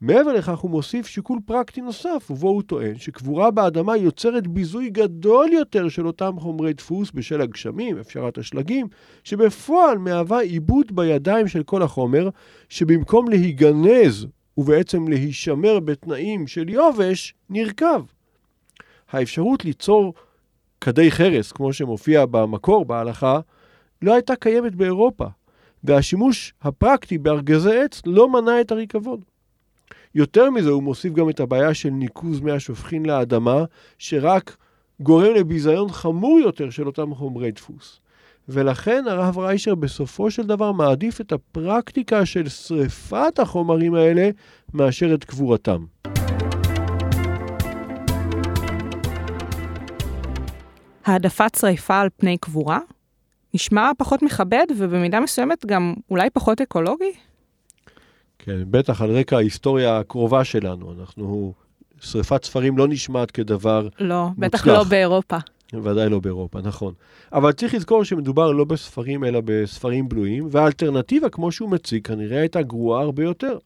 מעבר 0.01 0.33
לכך 0.33 0.59
הוא 0.59 0.71
מוסיף 0.71 1.07
שיקול 1.07 1.39
פרקטי 1.45 1.81
נוסף, 1.81 2.31
ובו 2.31 2.49
הוא 2.49 2.63
טוען 2.63 2.99
שקבורה 2.99 3.51
באדמה 3.51 3.97
יוצרת 3.97 4.47
ביזוי 4.47 4.91
גדול 4.91 5.53
יותר 5.53 5.89
של 5.89 6.07
אותם 6.07 6.41
חומרי 6.41 6.73
דפוס 6.73 7.11
בשל 7.15 7.41
הגשמים, 7.41 7.99
הפשרת 7.99 8.39
השלגים, 8.39 8.87
שבפועל 9.25 9.99
מהווה 9.99 10.41
עיבוד 10.41 10.97
בידיים 10.97 11.49
של 11.49 11.63
כל 11.63 11.83
החומר, 11.83 12.29
שבמקום 12.69 13.29
להיגנז 13.29 14.27
ובעצם 14.59 15.09
להישמר 15.09 15.81
בתנאים 15.81 16.47
של 16.47 16.69
יובש, 16.69 17.35
נרכב. 17.51 18.03
האפשרות 19.11 19.65
ליצור 19.65 20.15
כדי 20.81 21.11
חרס, 21.11 21.53
כמו 21.53 21.73
שמופיע 21.73 22.27
במקור 22.27 22.85
בהלכה, 22.85 23.41
לא 24.03 24.15
הייתה 24.15 24.37
קיימת 24.37 24.75
באירופה, 24.75 25.27
והשימוש 25.85 26.55
הפרקטי 26.63 27.19
בארגזי 27.19 27.79
עץ 27.79 28.03
לא 28.07 28.29
מנע 28.29 28.61
את 28.61 28.73
הריקבון. 28.73 29.21
יותר 30.15 30.51
מזה, 30.51 30.71
הוא 30.71 30.83
מוסיף 30.83 31.13
גם 31.13 31.31
את 31.31 31.41
הבעיה 31.41 31.75
של 31.75 31.91
ניקוז 31.91 32.41
מי 32.41 32.53
השופכין 32.53 33.07
לאדמה, 33.07 33.65
שרק 33.99 34.57
גורם 35.01 35.35
לביזיון 35.35 35.89
חמור 35.89 36.39
יותר 36.39 36.71
של 36.71 36.87
אותם 36.87 37.15
חומרי 37.15 37.51
דפוס. 37.51 38.01
ולכן 38.49 39.05
הרב 39.09 39.39
ריישר 39.39 39.75
בסופו 39.75 40.31
של 40.31 40.43
דבר 40.43 40.73
מעדיף 40.73 41.21
את 41.21 41.33
הפרקטיקה 41.33 42.27
של 42.27 42.49
שריפת 42.49 43.39
החומרים 43.39 43.95
האלה 43.95 44.31
מאשר 44.75 45.15
את 45.15 45.25
קבורתם. 45.25 45.85
העדפת 51.05 51.55
שריפה 51.55 52.01
על 52.01 52.09
פני 52.17 52.39
קבורה? 52.39 52.79
נשמע 53.55 53.91
פחות 53.99 54.23
מכבד 54.23 54.67
ובמידה 54.77 55.21
מסוימת 55.21 55.67
גם 55.67 55.95
אולי 56.11 56.31
פחות 56.31 56.61
אקולוגי? 56.61 57.13
כן, 58.39 58.59
בטח 58.71 59.03
על 59.03 59.11
רקע 59.11 59.37
ההיסטוריה 59.37 59.99
הקרובה 59.99 60.45
שלנו. 60.45 60.95
אנחנו, 61.01 61.53
שריפת 62.01 62.45
ספרים 62.45 62.79
לא 62.79 62.89
נשמעת 62.89 63.31
כדבר 63.31 63.89
לא, 64.01 64.29
מוצלח. 64.29 64.39
בטח 64.39 64.67
לא 64.67 64.85
באירופה. 64.85 65.37
ודאי 65.83 66.09
לא 66.09 66.21
באירופה, 66.21 66.61
נכון. 66.61 66.95
אבל 67.33 67.53
צריך 67.53 67.75
לזכור 67.75 68.05
שמדובר 68.05 68.53
לא 68.53 68.65
בספרים, 68.65 69.25
אלא 69.25 69.41
בספרים 69.45 70.09
בלויים, 70.09 70.49
והאלטרנטיבה, 70.51 71.29
כמו 71.29 71.53
שהוא 71.53 71.71
מציג, 71.71 72.07
כנראה 72.07 72.41
הייתה 72.41 72.63
גרועה 72.63 73.03
הרבה 73.03 73.23
יותר. 73.25 73.59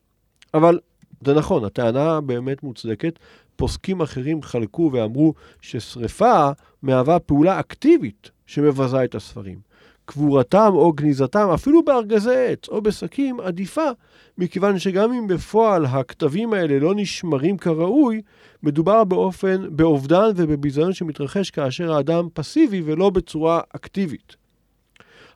אבל 0.54 0.78
זה 1.24 1.34
נכון, 1.34 1.64
הטענה 1.64 2.20
באמת 2.20 2.62
מוצדקת. 2.62 3.18
פוסקים 3.56 4.00
אחרים 4.00 4.42
חלקו 4.42 4.90
ואמרו 4.92 5.34
ששריפה 5.60 6.50
מהווה 6.82 7.18
פעולה 7.18 7.60
אקטיבית 7.60 8.30
שמבזה 8.46 9.04
את 9.04 9.14
הספרים. 9.14 9.58
קבורתם 10.04 10.70
או 10.74 10.92
גניזתם, 10.92 11.48
אפילו 11.54 11.84
בארגזי 11.84 12.46
עץ 12.48 12.68
או 12.68 12.82
בשקים, 12.82 13.40
עדיפה, 13.40 13.90
מכיוון 14.38 14.78
שגם 14.78 15.12
אם 15.12 15.26
בפועל 15.26 15.86
הכתבים 15.86 16.52
האלה 16.52 16.78
לא 16.78 16.92
נשמרים 16.96 17.56
כראוי, 17.56 18.22
מדובר 18.62 19.04
באופן, 19.04 19.76
באובדן 19.76 20.30
ובביזיון 20.36 20.92
שמתרחש 20.92 21.50
כאשר 21.50 21.92
האדם 21.92 22.28
פסיבי 22.34 22.82
ולא 22.84 23.10
בצורה 23.10 23.60
אקטיבית. 23.76 24.36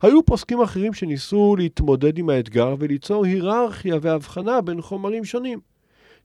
היו 0.02 0.22
פוסקים 0.26 0.60
אחרים 0.60 0.92
שניסו 0.92 1.56
להתמודד 1.58 2.18
עם 2.18 2.30
האתגר 2.30 2.74
וליצור 2.78 3.24
היררכיה 3.24 3.96
והבחנה 4.02 4.60
בין 4.60 4.82
חומרים 4.82 5.24
שונים. 5.24 5.58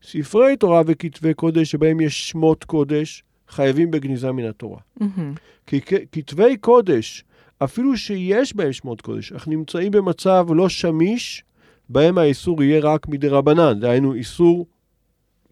ספרי 0.02 0.56
תורה 0.56 0.82
וכתבי 0.86 1.34
קודש 1.34 1.70
שבהם 1.70 2.00
יש 2.00 2.30
שמות 2.30 2.64
קודש, 2.64 3.24
חייבים 3.48 3.90
בגניזה 3.90 4.32
מן 4.32 4.44
התורה. 4.44 4.78
כי 5.66 5.80
כתבי 6.12 6.56
קודש, 6.56 7.24
אפילו 7.64 7.96
שיש 7.96 8.56
בהם 8.56 8.72
שמות 8.72 9.00
קודש, 9.00 9.32
אך 9.32 9.48
נמצאים 9.48 9.92
במצב 9.92 10.46
לא 10.54 10.68
שמיש, 10.68 11.44
בהם 11.88 12.18
האיסור 12.18 12.62
יהיה 12.62 12.80
רק 12.80 13.08
מדי 13.08 13.28
רבנן, 13.28 13.80
דהיינו 13.80 14.14
איסור 14.14 14.66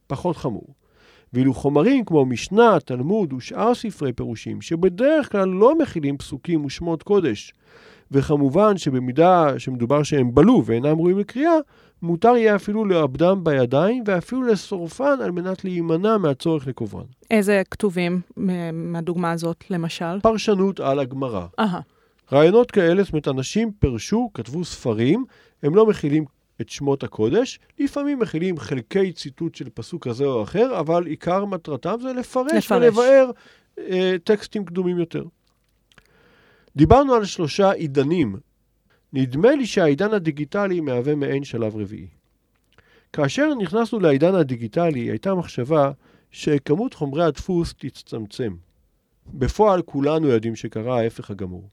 פחות 0.06 0.36
חמור. 0.36 0.74
ואילו 1.32 1.54
חומרים 1.54 2.04
כמו 2.04 2.26
משנה, 2.26 2.80
תלמוד 2.84 3.32
ושאר 3.32 3.74
ספרי 3.74 4.12
פירושים, 4.12 4.60
שבדרך 4.60 5.32
כלל 5.32 5.48
לא 5.48 5.78
מכילים 5.78 6.18
פסוקים 6.18 6.64
ושמות 6.64 7.02
קודש, 7.02 7.54
וכמובן 8.10 8.76
שבמידה 8.76 9.58
שמדובר 9.58 10.02
שהם 10.02 10.34
בלו 10.34 10.62
ואינם 10.66 10.98
ראויים 10.98 11.18
לקריאה, 11.18 11.54
מותר 12.02 12.36
יהיה 12.36 12.56
אפילו 12.56 12.84
לאבדם 12.84 13.44
בידיים 13.44 14.02
ואפילו 14.06 14.42
לשורפן 14.42 15.16
על 15.24 15.30
מנת 15.30 15.64
להימנע 15.64 16.16
מהצורך 16.18 16.66
לקוברן. 16.66 17.04
איזה 17.30 17.62
כתובים 17.70 18.20
מהדוגמה 18.72 19.30
הזאת, 19.30 19.64
למשל? 19.70 20.20
פרשנות 20.22 20.80
על 20.80 20.98
הגמרא. 20.98 21.46
אהה. 21.58 21.80
רעיונות 22.32 22.70
כאלה, 22.70 23.02
זאת 23.02 23.12
אומרת, 23.12 23.28
אנשים 23.28 23.72
פירשו, 23.78 24.30
כתבו 24.34 24.64
ספרים, 24.64 25.25
הם 25.62 25.75
לא 25.75 25.87
מכילים 25.87 26.25
את 26.60 26.68
שמות 26.68 27.02
הקודש, 27.02 27.60
לפעמים 27.78 28.18
מכילים 28.18 28.58
חלקי 28.58 29.12
ציטוט 29.12 29.54
של 29.54 29.68
פסוק 29.75 30.08
כזה 30.08 30.25
או 30.25 30.42
אחר, 30.42 30.80
אבל 30.80 31.06
עיקר 31.06 31.44
מטרתם 31.44 31.96
זה 32.02 32.12
לפרש, 32.12 32.52
לפרש. 32.52 32.72
ולבאר 32.72 33.30
אה, 33.78 34.16
טקסטים 34.25 34.64
קדומים 34.64 34.99
יותר. 34.99 35.25
דיברנו 36.76 37.14
על 37.14 37.25
שלושה 37.25 37.70
עידנים. 37.70 38.37
נדמה 39.12 39.54
לי 39.54 39.66
שהעידן 39.66 40.12
הדיגיטלי 40.14 40.80
מהווה 40.80 41.14
מעין 41.14 41.44
שלב 41.44 41.76
רביעי. 41.76 42.06
כאשר 43.12 43.54
נכנסנו 43.54 44.00
לעידן 44.00 44.34
הדיגיטלי, 44.34 45.00
הייתה 45.00 45.34
מחשבה 45.34 45.92
שכמות 46.30 46.94
חומרי 46.94 47.25
הדפוס 47.25 47.75
תצטמצם. 47.78 48.54
בפועל 49.34 49.82
כולנו 49.82 50.28
יודעים 50.28 50.56
שקרה 50.56 51.00
ההפך 51.00 51.30
הגמור. 51.30 51.68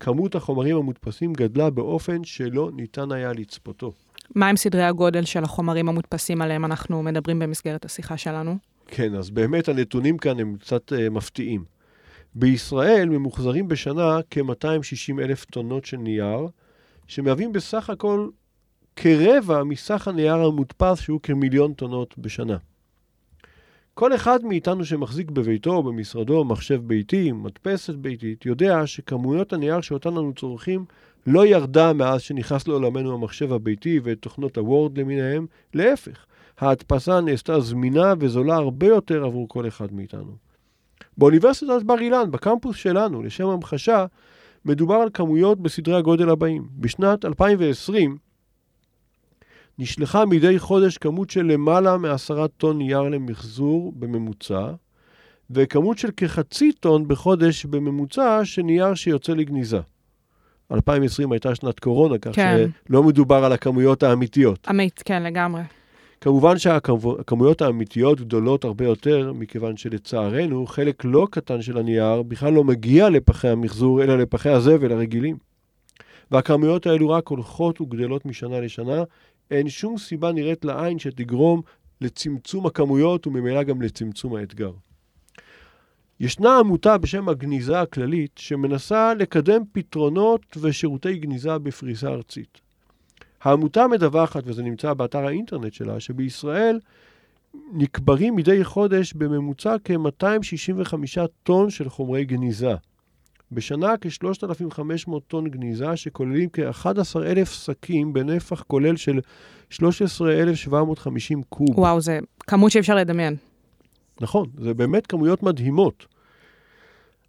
כמות 0.00 0.34
החומרים 0.34 0.76
המודפסים 0.76 1.32
גדלה 1.32 1.70
באופן 1.70 2.24
שלא 2.24 2.70
ניתן 2.76 3.12
היה 3.12 3.32
לצפותו. 3.32 3.92
מהם 4.34 4.56
סדרי 4.56 4.84
הגודל 4.84 5.24
של 5.24 5.44
החומרים 5.44 5.88
המודפסים 5.88 6.42
עליהם 6.42 6.64
אנחנו 6.64 7.02
מדברים 7.02 7.38
במסגרת 7.38 7.84
השיחה 7.84 8.16
שלנו? 8.16 8.56
כן, 8.86 9.14
אז 9.14 9.30
באמת 9.30 9.68
הנתונים 9.68 10.18
כאן 10.18 10.40
הם 10.40 10.56
קצת 10.60 10.92
uh, 10.92 11.10
מפתיעים. 11.10 11.64
בישראל 12.34 13.08
ממוחזרים 13.08 13.68
בשנה 13.68 14.18
כ-260 14.30 15.20
אלף 15.20 15.44
טונות 15.44 15.84
של 15.84 15.96
נייר, 15.96 16.46
שמהווים 17.06 17.52
בסך 17.52 17.90
הכל 17.90 18.28
כרבע 18.96 19.64
מסך 19.64 20.08
הנייר 20.08 20.34
המודפס, 20.34 21.00
שהוא 21.00 21.20
כמיליון 21.22 21.72
טונות 21.72 22.18
בשנה. 22.18 22.56
כל 24.00 24.14
אחד 24.14 24.44
מאיתנו 24.44 24.84
שמחזיק 24.84 25.30
בביתו 25.30 25.74
או 25.74 25.82
במשרדו 25.82 26.44
מחשב 26.44 26.80
ביתי, 26.86 27.32
מדפסת 27.32 27.94
ביתית, 27.94 28.46
יודע 28.46 28.86
שכמויות 28.86 29.52
הנייר 29.52 29.80
שאותן 29.80 30.08
אנו 30.08 30.32
צורכים 30.34 30.84
לא 31.26 31.46
ירדה 31.46 31.92
מאז 31.92 32.20
שנכנס 32.20 32.68
לעולמנו 32.68 33.14
המחשב 33.14 33.52
הביתי 33.52 34.00
ותוכנות 34.02 34.56
הוורד 34.56 34.98
למיניהם, 34.98 35.46
להפך, 35.74 36.26
ההדפסה 36.58 37.20
נעשתה 37.20 37.60
זמינה 37.60 38.14
וזולה 38.20 38.54
הרבה 38.56 38.86
יותר 38.86 39.24
עבור 39.24 39.48
כל 39.48 39.68
אחד 39.68 39.92
מאיתנו. 39.92 40.36
באוניברסיטת 41.18 41.82
בר 41.86 42.00
אילן, 42.00 42.30
בקמפוס 42.30 42.76
שלנו, 42.76 43.22
לשם 43.22 43.46
המחשה, 43.46 44.06
מדובר 44.64 44.94
על 44.94 45.08
כמויות 45.14 45.60
בסדרי 45.60 45.96
הגודל 45.96 46.30
הבאים. 46.30 46.68
בשנת 46.78 47.24
2020 47.24 48.16
נשלחה 49.80 50.24
מדי 50.24 50.58
חודש 50.58 50.98
כמות 50.98 51.30
של 51.30 51.42
למעלה 51.42 51.96
מעשרה 51.96 52.48
טון 52.48 52.78
נייר 52.78 53.02
למחזור 53.02 53.92
בממוצע, 53.96 54.66
וכמות 55.50 55.98
של 55.98 56.08
כחצי 56.16 56.72
טון 56.72 57.08
בחודש 57.08 57.64
בממוצע 57.64 58.40
של 58.44 58.62
נייר 58.62 58.94
שיוצא 58.94 59.32
לגניזה. 59.32 59.80
2020 60.72 61.32
הייתה 61.32 61.54
שנת 61.54 61.80
קורונה, 61.80 62.18
כך 62.18 62.30
כן. 62.34 62.66
שלא 62.88 63.02
מדובר 63.02 63.44
על 63.44 63.52
הכמויות 63.52 64.02
האמיתיות. 64.02 64.68
עמית, 64.68 65.02
כן, 65.04 65.22
לגמרי. 65.22 65.62
כמובן 66.20 66.58
שהכמויות 66.58 67.62
האמיתיות 67.62 68.20
גדולות 68.20 68.64
הרבה 68.64 68.84
יותר, 68.84 69.32
מכיוון 69.34 69.76
שלצערנו 69.76 70.66
חלק 70.66 71.04
לא 71.04 71.26
קטן 71.30 71.62
של 71.62 71.78
הנייר 71.78 72.22
בכלל 72.22 72.52
לא 72.52 72.64
מגיע 72.64 73.10
לפחי 73.10 73.48
המחזור, 73.48 74.02
אלא 74.02 74.18
לפחי 74.18 74.50
הזבל 74.50 74.92
הרגילים. 74.92 75.36
והכמויות 76.30 76.86
האלו 76.86 77.10
רק 77.10 77.28
הולכות 77.28 77.80
וגדלות 77.80 78.26
משנה 78.26 78.60
לשנה. 78.60 79.02
אין 79.50 79.68
שום 79.68 79.98
סיבה 79.98 80.32
נראית 80.32 80.64
לעין 80.64 80.98
שתגרום 80.98 81.62
לצמצום 82.00 82.66
הכמויות 82.66 83.26
וממילא 83.26 83.62
גם 83.62 83.82
לצמצום 83.82 84.34
האתגר. 84.34 84.72
ישנה 86.20 86.58
עמותה 86.58 86.98
בשם 86.98 87.28
הגניזה 87.28 87.80
הכללית 87.80 88.30
שמנסה 88.36 89.14
לקדם 89.14 89.62
פתרונות 89.72 90.56
ושירותי 90.60 91.18
גניזה 91.18 91.58
בפריסה 91.58 92.08
ארצית. 92.08 92.60
העמותה 93.42 93.88
מדווחת, 93.88 94.42
וזה 94.46 94.62
נמצא 94.62 94.94
באתר 94.94 95.26
האינטרנט 95.26 95.72
שלה, 95.72 96.00
שבישראל 96.00 96.80
נקברים 97.72 98.36
מדי 98.36 98.64
חודש 98.64 99.12
בממוצע 99.12 99.76
כ-265 99.84 100.94
טון 101.42 101.70
של 101.70 101.88
חומרי 101.88 102.24
גניזה. 102.24 102.74
בשנה 103.52 103.94
כ-3,500 104.00 105.10
טון 105.26 105.48
גניזה 105.48 105.96
שכוללים 105.96 106.48
כ-11,000 106.52 107.44
שקים 107.44 108.12
בנפח 108.12 108.62
כולל 108.62 108.96
של 108.96 109.20
13,750 109.70 111.42
קוב. 111.42 111.78
וואו, 111.78 112.00
זה 112.00 112.18
כמות 112.40 112.72
שאי 112.72 112.80
אפשר 112.80 112.94
לדמיין. 112.94 113.36
נכון, 114.20 114.46
זה 114.58 114.74
באמת 114.74 115.06
כמויות 115.06 115.42
מדהימות. 115.42 116.06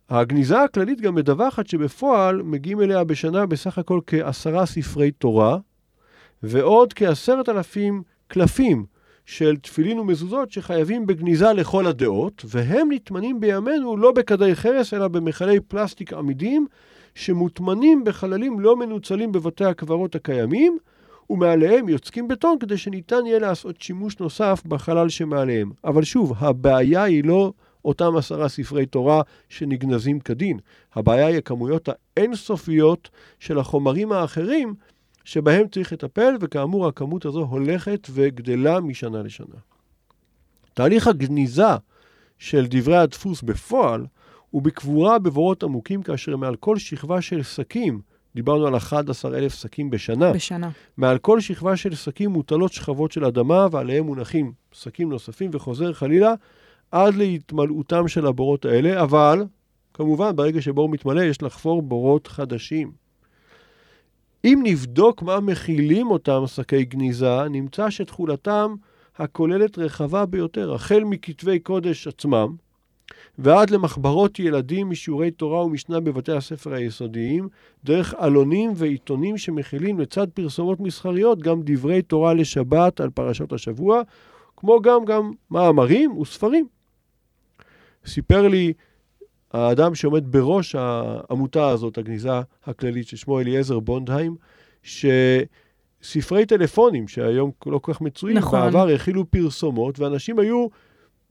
הגניזה 0.09 0.61
הכללית 0.61 1.01
גם 1.01 1.15
מדווחת 1.15 1.67
שבפועל 1.67 2.41
מגיעים 2.41 2.81
אליה 2.81 3.03
בשנה 3.03 3.45
בסך 3.45 3.77
הכל 3.77 3.99
כעשרה 4.07 4.65
ספרי 4.65 5.11
תורה, 5.11 5.57
ועוד 6.43 6.93
כעשרת 6.93 7.49
אלפים 7.49 8.03
קלפים 8.27 8.85
של 9.31 9.57
תפילין 9.57 9.99
ומזוזות 9.99 10.51
שחייבים 10.51 11.07
בגניזה 11.07 11.53
לכל 11.53 11.87
הדעות, 11.87 12.45
והם 12.45 12.87
נטמנים 12.91 13.39
בימינו 13.39 13.97
לא 13.97 14.11
בכדי 14.11 14.55
חרס, 14.55 14.93
אלא 14.93 15.07
במכלי 15.07 15.59
פלסטיק 15.59 16.13
עמידים, 16.13 16.67
שמוטמנים 17.15 18.03
בחללים 18.03 18.59
לא 18.59 18.75
מנוצלים 18.75 19.31
בבתי 19.31 19.65
הקברות 19.65 20.15
הקיימים, 20.15 20.77
ומעליהם 21.29 21.89
יוצקים 21.89 22.27
בטון 22.27 22.59
כדי 22.59 22.77
שניתן 22.77 23.25
יהיה 23.25 23.39
לעשות 23.39 23.81
שימוש 23.81 24.19
נוסף 24.19 24.61
בחלל 24.65 25.09
שמעליהם. 25.09 25.71
אבל 25.83 26.03
שוב, 26.03 26.33
הבעיה 26.37 27.03
היא 27.03 27.23
לא 27.23 27.53
אותם 27.85 28.15
עשרה 28.17 28.49
ספרי 28.49 28.85
תורה 28.85 29.21
שנגנזים 29.49 30.19
כדין. 30.19 30.59
הבעיה 30.95 31.27
היא 31.27 31.37
הכמויות 31.37 31.89
האינסופיות 32.17 33.09
של 33.39 33.59
החומרים 33.59 34.11
האחרים 34.11 34.73
שבהם 35.23 35.67
צריך 35.67 35.93
לטפל, 35.93 36.35
וכאמור 36.39 36.87
הכמות 36.87 37.25
הזו 37.25 37.39
הולכת 37.39 38.07
וגדלה 38.11 38.79
משנה 38.79 39.23
לשנה. 39.23 39.55
תהליך 40.73 41.07
הגניזה 41.07 41.75
של 42.37 42.65
דברי 42.69 42.97
הדפוס 42.97 43.41
בפועל 43.41 44.05
ובקבורה 44.53 45.19
בבורות 45.19 45.63
עמוקים, 45.63 46.03
כאשר 46.03 46.35
מעל 46.35 46.55
כל 46.55 46.77
שכבה 46.77 47.21
של 47.21 47.43
שקים, 47.43 48.01
דיברנו 48.35 48.67
על 48.67 48.75
11,000 48.75 49.53
שקים 49.53 49.89
בשנה, 49.89 50.33
בשנה. 50.33 50.69
מעל 50.97 51.17
כל 51.17 51.39
שכבה 51.39 51.75
של 51.77 51.95
שקים 51.95 52.31
מוטלות 52.31 52.73
שכבות 52.73 53.11
של 53.11 53.25
אדמה, 53.25 53.67
ועליהם 53.71 54.05
מונחים 54.05 54.53
שקים 54.71 55.09
נוספים, 55.09 55.51
וחוזר 55.53 55.93
חלילה 55.93 56.33
עד 56.91 57.15
להתמלאותם 57.15 58.07
של 58.07 58.25
הבורות 58.27 58.65
האלה, 58.65 59.01
אבל 59.01 59.45
כמובן, 59.93 60.35
ברגע 60.35 60.61
שבור 60.61 60.89
מתמלא, 60.89 61.21
יש 61.21 61.41
לחפור 61.41 61.81
בורות 61.81 62.27
חדשים. 62.27 63.00
אם 64.45 64.61
נבדוק 64.63 65.21
מה 65.21 65.39
מכילים 65.39 66.07
אותם 66.07 66.43
שקי 66.45 66.85
גניזה, 66.85 67.47
נמצא 67.49 67.89
שתכולתם 67.89 68.75
הכוללת 69.17 69.77
רחבה 69.77 70.25
ביותר, 70.25 70.73
החל 70.73 71.03
מכתבי 71.03 71.59
קודש 71.59 72.07
עצמם, 72.07 72.55
ועד 73.37 73.69
למחברות 73.69 74.39
ילדים 74.39 74.89
משיעורי 74.89 75.31
תורה 75.31 75.65
ומשנה 75.65 75.99
בבתי 75.99 76.31
הספר 76.31 76.73
היסודיים, 76.73 77.49
דרך 77.83 78.13
עלונים 78.17 78.71
ועיתונים 78.75 79.37
שמכילים 79.37 79.99
לצד 79.99 80.27
פרסומות 80.29 80.79
מסחריות 80.79 81.41
גם 81.41 81.61
דברי 81.63 82.01
תורה 82.01 82.33
לשבת 82.33 82.99
על 82.99 83.09
פרשות 83.09 83.53
השבוע, 83.53 84.01
כמו 84.57 84.81
גם 84.81 85.05
גם 85.05 85.31
מאמרים 85.51 86.17
וספרים. 86.17 86.67
סיפר 88.05 88.47
לי 88.47 88.73
האדם 89.53 89.95
שעומד 89.95 90.31
בראש 90.31 90.75
העמותה 90.75 91.69
הזאת, 91.69 91.97
הגניזה 91.97 92.29
הכללית, 92.65 93.07
ששמו 93.07 93.39
אליעזר 93.39 93.79
בונדהיים, 93.79 94.35
שספרי 94.83 96.45
טלפונים, 96.45 97.07
שהיום 97.07 97.51
לא 97.65 97.77
כל 97.77 97.93
כך 97.93 98.01
מצויים, 98.01 98.37
נכון. 98.37 98.59
בעבר 98.59 98.87
הכילו 98.95 99.31
פרסומות, 99.31 99.99
ואנשים 99.99 100.39
היו 100.39 100.67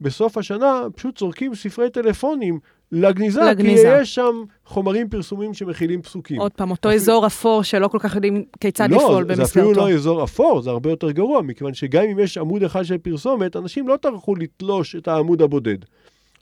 בסוף 0.01 0.37
השנה 0.37 0.81
פשוט 0.95 1.17
זורקים 1.17 1.55
ספרי 1.55 1.89
טלפונים 1.89 2.59
לגניזה, 2.91 3.41
לגניזה. 3.41 3.93
כי 3.95 4.01
יש 4.01 4.15
שם 4.15 4.43
חומרים 4.65 5.09
פרסומים 5.09 5.53
שמכילים 5.53 6.01
פסוקים. 6.01 6.39
עוד 6.39 6.51
פעם, 6.51 6.71
אותו 6.71 6.89
אפילו- 6.89 7.01
אזור 7.01 7.27
אפור 7.27 7.63
שלא 7.63 7.87
כל 7.87 7.99
כך 7.99 8.15
יודעים 8.15 8.43
כיצד 8.59 8.89
לא, 8.91 8.97
לפעול 8.97 9.23
זה 9.27 9.35
במסגרתו. 9.35 9.69
אפילו 9.69 9.87
לא 9.87 9.91
אזור 9.91 10.23
אפור, 10.23 10.61
זה 10.61 10.69
הרבה 10.69 10.89
יותר 10.89 11.11
גרוע, 11.11 11.41
מכיוון 11.41 11.73
שגם 11.73 12.03
אם 12.03 12.19
יש 12.19 12.37
עמוד 12.37 12.63
אחד 12.63 12.83
של 12.83 12.97
פרסומת, 12.97 13.55
אנשים 13.55 13.87
לא 13.87 13.97
טרחו 14.01 14.35
לתלוש 14.35 14.95
את 14.95 15.07
העמוד 15.07 15.41
הבודד. 15.41 15.77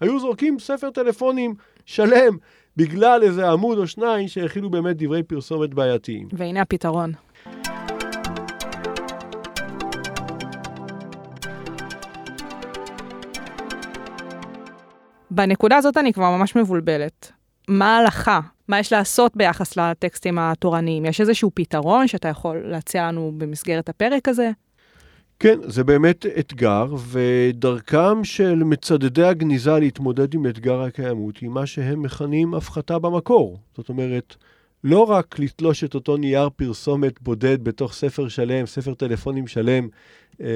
היו 0.02 0.20
זורקים 0.20 0.60
ספר 0.60 0.90
טלפונים 0.90 1.56
שלם 1.86 2.38
בגלל 2.78 3.24
איזה 3.24 3.50
עמוד 3.50 3.78
או 3.78 3.88
שניים 3.88 4.28
שהכילו 4.28 4.70
באמת 4.70 4.98
דברי 4.98 5.24
פרסומת 5.24 5.74
בעייתיים. 5.74 6.28
והנה 6.34 6.62
הפתרון. 6.62 7.12
בנקודה 15.32 15.78
הזאת 15.78 15.98
אני 15.98 16.14
כבר 16.14 16.30
ממש 16.30 16.56
מבולבלת. 16.56 17.32
מה 17.68 17.98
ההלכה? 17.98 18.40
מה 18.68 18.80
יש 18.80 18.94
לעשות 18.94 19.36
ביחס 19.36 19.78
לטקסטים 19.78 20.40
התורניים? 20.40 21.06
יש 21.06 21.22
איזשהו 21.22 21.52
פתרון 21.54 22.08
שאתה 22.08 22.28
יכול 22.28 22.62
להציע 22.66 23.08
לנו 23.08 23.32
במסגרת 23.38 23.90
הפרק 23.90 24.28
הזה? 24.28 24.52
כן, 25.40 25.60
זה 25.64 25.84
באמת 25.84 26.26
אתגר, 26.26 26.86
ודרכם 27.10 28.24
של 28.24 28.64
מצדדי 28.64 29.24
הגניזה 29.24 29.80
להתמודד 29.80 30.34
עם 30.34 30.48
אתגר 30.48 30.82
הקיימות 30.82 31.38
היא 31.38 31.50
מה 31.50 31.66
שהם 31.66 32.02
מכנים 32.02 32.54
הפחתה 32.54 33.00
במקור. 33.00 33.60
זאת 33.78 33.90
אומרת, 33.90 34.36
לא 34.84 35.04
רק 35.04 35.40
לתלוש 35.40 35.84
את 35.84 35.96
אותו 35.96 36.18
נייר 36.18 36.50
פרסומת 36.56 37.22
בודד 37.22 37.64
בתוך 37.64 37.94
ספר 37.94 38.28
שלם, 38.28 38.66
ספר 38.66 38.94
טלפונים 38.94 39.48
שלם, 39.48 39.88
אה, 40.42 40.48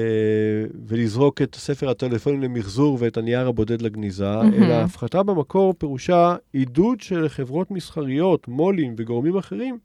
ולזרוק 0.86 1.42
את 1.42 1.54
ספר 1.54 1.90
הטלפונים 1.90 2.42
למחזור 2.42 2.96
ואת 3.00 3.16
הנייר 3.16 3.48
הבודד 3.48 3.82
לגניזה, 3.82 4.36
מהמם. 4.36 4.62
אלא 4.62 4.74
הפחתה 4.74 5.22
במקור 5.22 5.74
פירושה 5.78 6.36
עידוד 6.52 7.00
של 7.00 7.28
חברות 7.28 7.70
מסחריות, 7.70 8.48
מו"לים 8.48 8.94
וגורמים 8.98 9.36
אחרים 9.36 9.78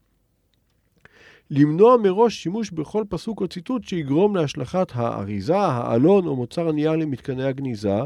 למנוע 1.50 1.96
מראש 1.96 2.42
שימוש 2.42 2.70
בכל 2.70 3.04
פסוק 3.08 3.40
או 3.40 3.48
ציטוט 3.48 3.84
שיגרום 3.84 4.36
להשלכת 4.36 4.92
האריזה, 4.94 5.56
העלון 5.56 6.26
או 6.26 6.36
מוצר 6.36 6.68
הנייר 6.68 6.92
למתקני 6.92 7.44
הגניזה. 7.44 7.98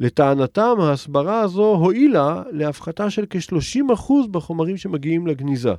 לטענתם, 0.00 0.76
ההסברה 0.80 1.40
הזו 1.40 1.74
הועילה 1.74 2.42
להפחתה 2.50 3.10
של 3.10 3.24
כ-30% 3.30 4.12
בחומרים 4.30 4.76
שמגיעים 4.76 5.26
לגניזה. 5.26 5.74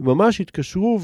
הם 0.00 0.06
ממש 0.06 0.40
התקשרו 0.40 1.00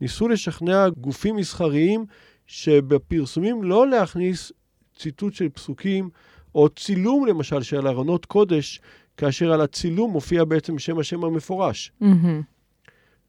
וניסו 0.00 0.28
לשכנע 0.28 0.88
גופים 0.88 1.36
מסחריים 1.36 2.04
שבפרסומים 2.46 3.64
לא 3.64 3.88
להכניס 3.88 4.52
ציטוט 4.96 5.34
של 5.34 5.48
פסוקים 5.48 6.10
או 6.54 6.68
צילום 6.68 7.26
למשל 7.26 7.62
של 7.62 7.88
ארונות 7.88 8.26
קודש, 8.26 8.80
כאשר 9.16 9.52
על 9.52 9.60
הצילום 9.60 10.10
מופיע 10.10 10.44
בעצם 10.44 10.78
שם 10.78 10.98
השם 10.98 11.24
המפורש. 11.24 11.92
מהמם. 12.00 12.55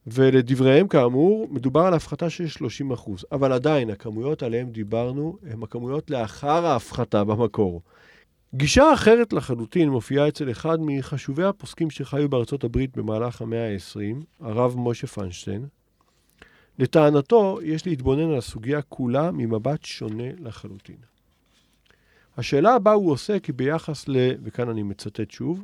ולדבריהם, 0.08 0.88
כאמור, 0.88 1.48
מדובר 1.52 1.82
על 1.82 1.94
הפחתה 1.94 2.30
של 2.30 2.48
30 2.48 2.92
אחוז. 2.92 3.26
אבל 3.32 3.52
עדיין, 3.52 3.90
הכמויות 3.90 4.44
עליהן 4.44 4.72
דיברנו, 4.72 5.38
הן 5.50 5.64
הכמויות 5.64 6.10
לאחר 6.10 6.66
ההפחתה 6.66 7.24
במקור. 7.24 7.82
גישה 8.56 8.94
אחרת 8.94 9.34
לחלוטין 9.34 9.90
מופיעה 9.90 10.28
אצל 10.28 10.52
אחד 10.52 10.78
מחשובי 10.82 11.44
הפוסקים 11.44 11.90
שחיו 11.90 12.30
בארצות 12.30 12.64
הברית 12.64 12.98
במהלך 12.98 13.42
המאה 13.42 13.74
ה-20, 13.74 14.26
הרב 14.40 14.76
משה 14.78 15.08
פיינשטיין. 15.08 15.66
לטענתו, 16.80 17.60
יש 17.64 17.88
להתבונן 17.88 18.30
על 18.32 18.38
הסוגיה 18.38 18.82
כולה 18.82 19.32
ממבט 19.32 19.84
שונה 19.84 20.30
לחלוטין. 20.40 20.98
השאלה 22.38 22.74
הבאה 22.74 22.94
הוא 22.94 23.12
עוסק 23.12 23.50
ביחס 23.50 24.08
ל, 24.08 24.16
וכאן 24.44 24.70
אני 24.70 24.84
מצטט 24.84 25.32
שוב, 25.32 25.64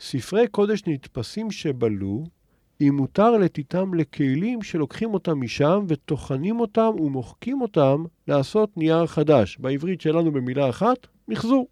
ספרי 0.00 0.48
קודש 0.48 0.82
נתפסים 0.86 1.50
שבלו, 1.50 2.24
אם 2.80 2.94
מותר 2.96 3.30
לתיתם 3.30 3.94
לכלים 3.94 4.62
שלוקחים 4.62 5.14
אותם 5.14 5.40
משם 5.40 5.84
וטוחנים 5.88 6.60
אותם 6.60 6.90
ומוחקים 7.00 7.62
אותם 7.62 8.04
לעשות 8.28 8.76
נייר 8.76 9.06
חדש. 9.06 9.58
בעברית 9.58 10.00
שלנו 10.00 10.32
במילה 10.32 10.68
אחת, 10.68 11.06
מחזור. 11.28 11.68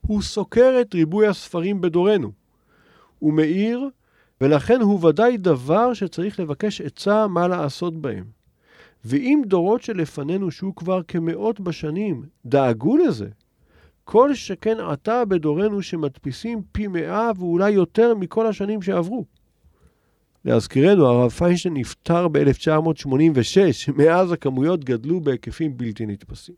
הוא 0.00 0.22
סוקר 0.22 0.78
את 0.80 0.94
ריבוי 0.94 1.26
הספרים 1.26 1.80
בדורנו. 1.80 2.32
הוא 3.18 3.32
מאיר, 3.32 3.88
ולכן 4.40 4.80
הוא 4.80 5.06
ודאי 5.06 5.36
דבר 5.36 5.94
שצריך 5.94 6.40
לבקש 6.40 6.80
עצה 6.80 7.26
מה 7.26 7.48
לעשות 7.48 8.00
בהם. 8.00 8.24
ואם 9.04 9.42
דורות 9.46 9.82
שלפנינו, 9.82 10.50
שהוא 10.50 10.74
כבר 10.74 11.02
כמאות 11.02 11.60
בשנים, 11.60 12.22
דאגו 12.46 12.96
לזה, 12.96 13.28
כל 14.10 14.34
שכן 14.34 14.80
עתה 14.80 15.24
בדורנו 15.24 15.82
שמדפיסים 15.82 16.62
פי 16.72 16.86
מאה 16.86 17.30
ואולי 17.38 17.70
יותר 17.70 18.14
מכל 18.14 18.46
השנים 18.46 18.82
שעברו. 18.82 19.24
להזכירנו, 20.44 21.06
הרב 21.06 21.30
פיינשטיין 21.30 21.74
נפטר 21.74 22.28
ב-1986, 22.28 23.92
מאז 23.96 24.32
הכמויות 24.32 24.84
גדלו 24.84 25.20
בהיקפים 25.20 25.76
בלתי 25.76 26.06
נתפסים. 26.06 26.54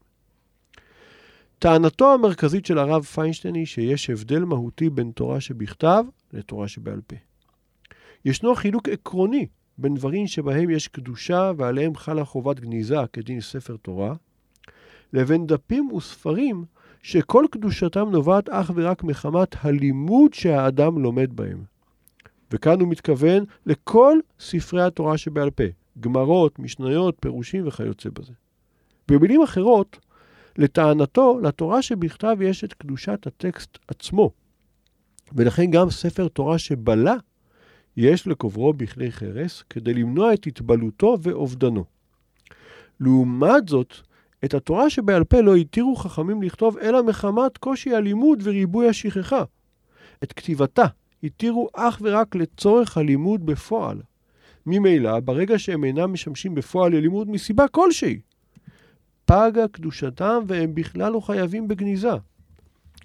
טענתו 1.58 2.14
המרכזית 2.14 2.66
של 2.66 2.78
הרב 2.78 3.04
פיינשטיין 3.04 3.54
היא 3.54 3.66
שיש 3.66 4.10
הבדל 4.10 4.44
מהותי 4.44 4.90
בין 4.90 5.10
תורה 5.10 5.40
שבכתב 5.40 6.04
לתורה 6.32 6.68
שבעל 6.68 7.00
פה. 7.06 7.16
ישנו 8.24 8.54
חילוק 8.54 8.88
עקרוני 8.88 9.46
בין 9.78 9.94
דברים 9.94 10.26
שבהם 10.26 10.70
יש 10.70 10.88
קדושה 10.88 11.52
ועליהם 11.56 11.94
חלה 11.94 12.24
חובת 12.24 12.60
גניזה 12.60 12.96
כדין 13.12 13.40
ספר 13.40 13.76
תורה, 13.76 14.14
לבין 15.12 15.46
דפים 15.46 15.92
וספרים 15.92 16.64
שכל 17.02 17.44
קדושתם 17.50 18.08
נובעת 18.10 18.48
אך 18.48 18.70
ורק 18.74 19.04
מחמת 19.04 19.56
הלימוד 19.60 20.34
שהאדם 20.34 20.98
לומד 20.98 21.36
בהם. 21.36 21.64
וכאן 22.50 22.80
הוא 22.80 22.88
מתכוון 22.88 23.44
לכל 23.66 24.18
ספרי 24.40 24.82
התורה 24.82 25.18
שבעל 25.18 25.50
פה, 25.50 25.64
גמרות, 26.00 26.58
משניות, 26.58 27.16
פירושים 27.20 27.68
וכיוצא 27.68 28.08
בזה. 28.10 28.32
במילים 29.08 29.42
אחרות, 29.42 29.98
לטענתו, 30.58 31.40
לתורה 31.42 31.82
שבכתב 31.82 32.36
יש 32.40 32.64
את 32.64 32.72
קדושת 32.72 33.26
הטקסט 33.26 33.78
עצמו, 33.88 34.30
ולכן 35.32 35.70
גם 35.70 35.90
ספר 35.90 36.28
תורה 36.28 36.58
שבלה, 36.58 37.14
יש 37.96 38.26
לקוברו 38.26 38.72
בכלי 38.72 39.12
חרס 39.12 39.62
כדי 39.70 39.94
למנוע 39.94 40.34
את 40.34 40.46
התבלותו 40.46 41.16
ואובדנו. 41.22 41.84
לעומת 43.00 43.68
זאת, 43.68 43.94
את 44.44 44.55
התורה 44.55 44.90
שבעל 44.90 45.24
פה 45.24 45.40
לא 45.40 45.55
התירו 45.55 45.96
חכמים 45.96 46.42
לכתוב 46.42 46.78
אלא 46.78 47.02
מחמת 47.02 47.59
קושי 47.59 47.94
הלימוד 47.94 48.40
וריבוי 48.42 48.88
השכחה. 48.88 49.44
את 50.24 50.33
כתיבתה 50.33 50.85
התירו 51.22 51.68
אך 51.74 51.98
ורק 52.02 52.35
לצורך 52.35 52.98
הלימוד 52.98 53.46
בפועל. 53.46 54.02
ממילא, 54.66 55.20
ברגע 55.20 55.59
שהם 55.59 55.85
אינם 55.85 56.12
משמשים 56.12 56.55
בפועל 56.55 56.92
ללימוד 56.92 57.31
מסיבה 57.31 57.68
כלשהי, 57.68 58.20
פגה 59.24 59.68
קדושתם 59.72 60.42
והם 60.46 60.74
בכלל 60.74 61.12
לא 61.12 61.20
חייבים 61.20 61.68
בגניזה. 61.68 62.12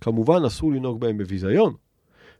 כמובן, 0.02 0.46
אסור 0.46 0.72
לנהוג 0.72 1.00
בהם 1.00 1.18
בביזיון, 1.18 1.74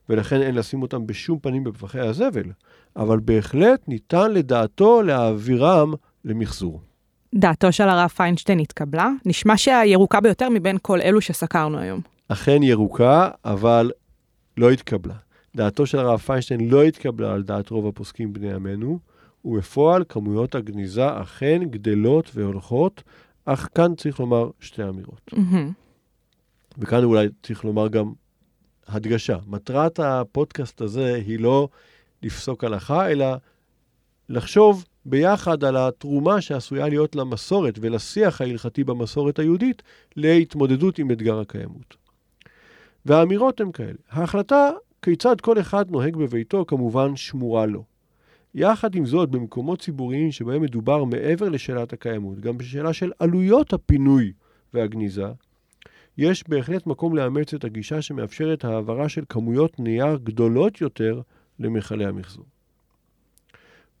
ולכן 0.08 0.42
אין 0.42 0.54
לשים 0.54 0.82
אותם 0.82 1.06
בשום 1.06 1.38
פנים 1.38 1.64
בפחי 1.64 2.00
הזבל, 2.00 2.52
אבל 2.96 3.20
בהחלט 3.20 3.88
ניתן 3.88 4.32
לדעתו 4.32 5.02
להעבירם 5.02 5.92
למחזור. 6.24 6.80
דעתו 7.34 7.72
של 7.72 7.88
הרב 7.88 8.08
פיינשטיין 8.08 8.58
התקבלה? 8.58 9.10
נשמע 9.26 9.56
שהירוקה 9.56 10.20
ביותר 10.20 10.48
מבין 10.48 10.78
כל 10.82 11.00
אלו 11.00 11.20
שסקרנו 11.20 11.78
היום. 11.78 12.00
אכן 12.28 12.62
ירוקה, 12.62 13.30
אבל 13.44 13.90
לא 14.56 14.70
התקבלה. 14.70 15.14
דעתו 15.56 15.86
של 15.86 15.98
הרב 15.98 16.18
פיינשטיין 16.18 16.70
לא 16.70 16.82
התקבלה 16.82 17.32
על 17.32 17.42
דעת 17.42 17.70
רוב 17.70 17.86
הפוסקים 17.86 18.32
בני 18.32 18.52
עמנו, 18.52 18.98
ובפועל 19.44 20.04
כמויות 20.08 20.54
הגניזה 20.54 21.22
אכן 21.22 21.62
גדלות 21.70 22.30
והולכות, 22.34 23.02
אך 23.44 23.68
כאן 23.74 23.94
צריך 23.94 24.20
לומר 24.20 24.50
שתי 24.60 24.82
אמירות. 24.82 25.30
מהמם. 25.32 25.72
וכאן 26.78 27.04
אולי 27.04 27.28
צריך 27.42 27.64
לומר 27.64 27.88
גם 27.88 28.12
הדגשה. 28.88 29.36
מטרת 29.46 29.98
הפודקאסט 29.98 30.80
הזה 30.80 31.14
היא 31.14 31.40
לא 31.40 31.68
לפסוק 32.22 32.64
הלכה, 32.64 33.10
אלא 33.10 33.26
לחשוב 34.28 34.84
ביחד 35.10 35.64
על 35.64 35.76
התרומה 35.76 36.40
שעשויה 36.40 36.88
להיות 36.88 37.16
למסורת 37.16 37.78
ולשיח 37.80 38.40
ההלכתי 38.40 38.84
במסורת 38.84 39.38
היהודית 39.38 39.82
להתמודדות 40.16 40.98
עם 40.98 41.10
אתגר 41.10 41.40
הקיימות. 41.40 41.96
והאמירות 43.06 43.60
הן 43.60 43.72
כאלה. 43.72 43.98
ההחלטה 44.10 44.70
כיצד 45.02 45.40
כל 45.40 45.60
אחד 45.60 45.90
נוהג 45.90 46.16
בביתו 46.16 46.64
כמובן 46.66 47.16
שמורה 47.16 47.66
לו. 47.66 47.84
יחד 48.54 48.94
עם 48.94 49.06
זאת, 49.06 49.28
במקומות 49.28 49.80
ציבוריים 49.80 50.32
שבהם 50.32 50.62
מדובר 50.62 51.04
מעבר 51.04 51.48
לשאלת 51.48 51.92
הקיימות, 51.92 52.40
גם 52.40 52.58
בשאלה 52.58 52.92
של 52.92 53.12
עלויות 53.18 53.72
הפינוי 53.72 54.32
והגניזה, 54.74 55.26
יש 56.18 56.48
בהחלט 56.48 56.86
מקום 56.86 57.16
לאמץ 57.16 57.54
את 57.54 57.64
הגישה 57.64 58.02
שמאפשרת 58.02 58.64
העברה 58.64 59.08
של 59.08 59.24
כמויות 59.28 59.80
נייר 59.80 60.18
גדולות 60.24 60.80
יותר 60.80 61.20
למכלי 61.58 62.06
המחזור. 62.06 62.44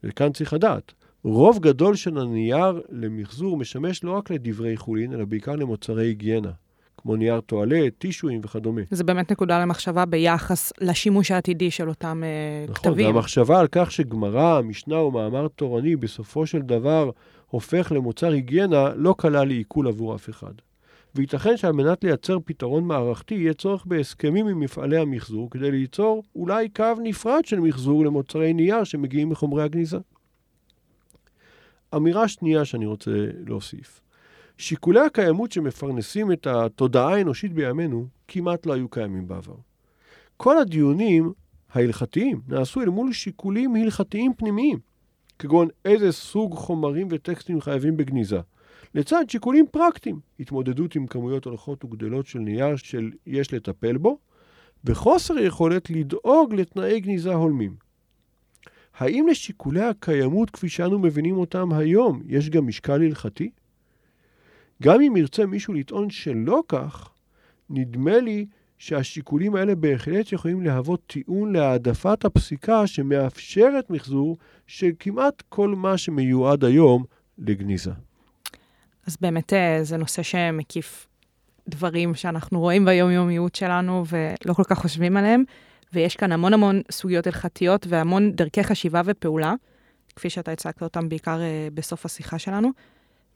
וכאן 0.04 0.32
צריך 0.32 0.52
לדעת, 0.52 0.92
רוב 1.24 1.58
גדול 1.58 1.94
של 1.94 2.18
הנייר 2.18 2.82
למחזור 2.90 3.56
משמש 3.56 4.04
לא 4.04 4.12
רק 4.12 4.30
לדברי 4.30 4.76
חולין, 4.76 5.12
אלא 5.12 5.24
בעיקר 5.24 5.56
למוצרי 5.56 6.06
היגיינה, 6.06 6.50
כמו 6.96 7.16
נייר 7.16 7.40
טואלט, 7.40 7.92
טישואים 7.98 8.40
וכדומה. 8.44 8.80
זה 8.90 9.04
באמת 9.04 9.32
נקודה 9.32 9.62
למחשבה 9.62 10.04
ביחס 10.04 10.72
לשימוש 10.80 11.30
העתידי 11.30 11.70
של 11.70 11.88
אותם 11.88 12.22
אה, 12.24 12.64
נכון, 12.70 12.90
כתבים. 12.92 13.06
והמחשבה 13.06 13.60
על 13.60 13.66
כך 13.72 13.92
שגמרא, 13.92 14.60
משנה 14.62 14.96
או 14.96 15.10
מאמר 15.10 15.48
תורני 15.48 15.96
בסופו 15.96 16.46
של 16.46 16.62
דבר 16.62 17.10
הופך 17.46 17.92
למוצר 17.94 18.32
היגיינה 18.32 18.88
לא 18.96 19.14
קלה 19.18 19.44
לעיכול 19.44 19.88
עבור 19.88 20.14
אף 20.14 20.30
אחד. 20.30 20.52
וייתכן 21.14 21.56
שעל 21.56 21.72
מנת 21.72 22.04
לייצר 22.04 22.38
פתרון 22.44 22.84
מערכתי 22.84 23.34
יהיה 23.34 23.54
צורך 23.54 23.86
בהסכמים 23.86 24.48
עם 24.48 24.60
מפעלי 24.60 24.98
המחזור 24.98 25.50
כדי 25.50 25.70
ליצור 25.70 26.22
אולי 26.36 26.68
קו 26.68 26.84
נפרד 27.02 27.44
של 27.44 27.60
מחזור 27.60 28.04
למוצרי 28.04 28.52
נייר 28.52 28.84
שמגיעים 28.84 29.28
מחומרי 29.28 29.62
הגניזה. 29.62 29.98
אמירה 31.96 32.28
שנייה 32.28 32.64
שאני 32.64 32.86
רוצה 32.86 33.10
להוסיף. 33.46 34.00
שיקולי 34.58 35.00
הקיימות 35.00 35.52
שמפרנסים 35.52 36.32
את 36.32 36.46
התודעה 36.46 37.14
האנושית 37.14 37.52
בימינו 37.52 38.06
כמעט 38.28 38.66
לא 38.66 38.72
היו 38.72 38.88
קיימים 38.88 39.28
בעבר. 39.28 39.54
כל 40.36 40.58
הדיונים 40.58 41.32
ההלכתיים 41.72 42.40
נעשו 42.48 42.80
אל 42.80 42.88
מול 42.88 43.12
שיקולים 43.12 43.76
הלכתיים 43.76 44.34
פנימיים, 44.34 44.78
כגון 45.38 45.68
איזה 45.84 46.12
סוג 46.12 46.54
חומרים 46.54 47.08
וטקסטים 47.10 47.60
חייבים 47.60 47.96
בגניזה, 47.96 48.40
לצד 48.94 49.24
שיקולים 49.28 49.66
פרקטיים, 49.70 50.20
התמודדות 50.40 50.94
עם 50.94 51.06
כמויות 51.06 51.44
הולכות 51.44 51.84
וגדלות 51.84 52.26
של 52.26 52.38
נייר 52.38 52.76
שיש 52.76 53.54
לטפל 53.54 53.96
בו, 53.96 54.18
וחוסר 54.84 55.38
יכולת 55.38 55.90
לדאוג 55.90 56.54
לתנאי 56.54 57.00
גניזה 57.00 57.34
הולמים. 57.34 57.87
האם 58.98 59.26
לשיקולי 59.30 59.84
הקיימות 59.84 60.50
כפי 60.50 60.68
שאנו 60.68 60.98
מבינים 60.98 61.36
אותם 61.36 61.72
היום 61.72 62.22
יש 62.26 62.50
גם 62.50 62.66
משקל 62.66 63.02
הלכתי? 63.02 63.50
גם 64.82 65.00
אם 65.00 65.16
ירצה 65.16 65.46
מישהו 65.46 65.74
לטעון 65.74 66.10
שלא 66.10 66.62
כך, 66.68 67.10
נדמה 67.70 68.20
לי 68.20 68.46
שהשיקולים 68.78 69.54
האלה 69.54 69.74
בהחלט 69.74 70.32
יכולים 70.32 70.62
להוות 70.62 71.00
טיעון 71.06 71.52
להעדפת 71.52 72.24
הפסיקה 72.24 72.86
שמאפשרת 72.86 73.90
מחזור 73.90 74.36
של 74.66 74.90
כמעט 74.98 75.42
כל 75.48 75.68
מה 75.68 75.98
שמיועד 75.98 76.64
היום 76.64 77.04
לגניזה. 77.38 77.90
אז 79.06 79.16
באמת 79.20 79.52
אה, 79.52 79.78
זה 79.82 79.96
נושא 79.96 80.22
שמקיף 80.22 81.06
דברים 81.68 82.14
שאנחנו 82.14 82.60
רואים 82.60 82.84
ביומיומיות 82.84 83.54
שלנו 83.54 84.04
ולא 84.08 84.54
כל 84.54 84.64
כך 84.64 84.78
חושבים 84.78 85.16
עליהם, 85.16 85.44
ויש 85.92 86.16
כאן 86.16 86.32
המון 86.32 86.54
המון 86.54 86.82
סוגיות 86.90 87.26
הלכתיות 87.26 87.86
והמון 87.88 88.32
דרכי 88.32 88.64
חשיבה 88.64 89.02
ופעולה, 89.04 89.54
כפי 90.16 90.30
שאתה 90.30 90.52
הצגת 90.52 90.82
אותם 90.82 91.08
בעיקר 91.08 91.40
אה, 91.40 91.68
בסוף 91.74 92.06
השיחה 92.06 92.38
שלנו, 92.38 92.68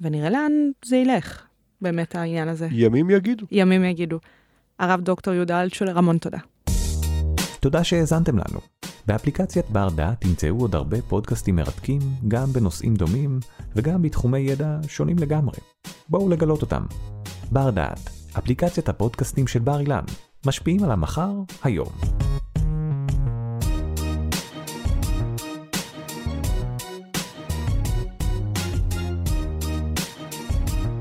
ונראה 0.00 0.30
לאן 0.30 0.52
זה 0.84 0.96
ילך, 0.96 1.42
באמת 1.80 2.14
העניין 2.14 2.48
הזה. 2.48 2.68
ימים 2.70 3.10
יגידו. 3.10 3.46
ימים 3.50 3.84
יגידו. 3.84 4.18
הרב 4.78 5.00
דוקטור 5.00 5.34
יהודה 5.34 5.62
אלטשולר, 5.62 5.98
המון 5.98 6.18
תודה. 6.18 6.38
תודה 7.60 7.84
שהאזנתם 7.84 8.38
לנו. 8.38 8.60
באפליקציית 9.06 9.70
בר 9.70 9.88
דעת 9.88 10.20
תמצאו 10.20 10.60
עוד 10.60 10.74
הרבה 10.74 11.02
פודקאסטים 11.02 11.56
מרתקים, 11.56 12.00
גם 12.28 12.52
בנושאים 12.52 12.94
דומים 12.94 13.40
וגם 13.76 14.02
בתחומי 14.02 14.38
ידע 14.38 14.78
שונים 14.88 15.18
לגמרי. 15.18 15.56
בואו 16.08 16.28
לגלות 16.28 16.62
אותם. 16.62 16.82
בר 17.52 17.70
דעת, 17.70 18.10
אפליקציית 18.38 18.88
הפודקאסטים 18.88 19.46
של 19.46 19.58
בר 19.58 19.80
אילן, 19.80 20.04
משפיעים 20.46 20.84
על 20.84 20.90
המחר, 20.90 21.32
היום. 21.62 21.88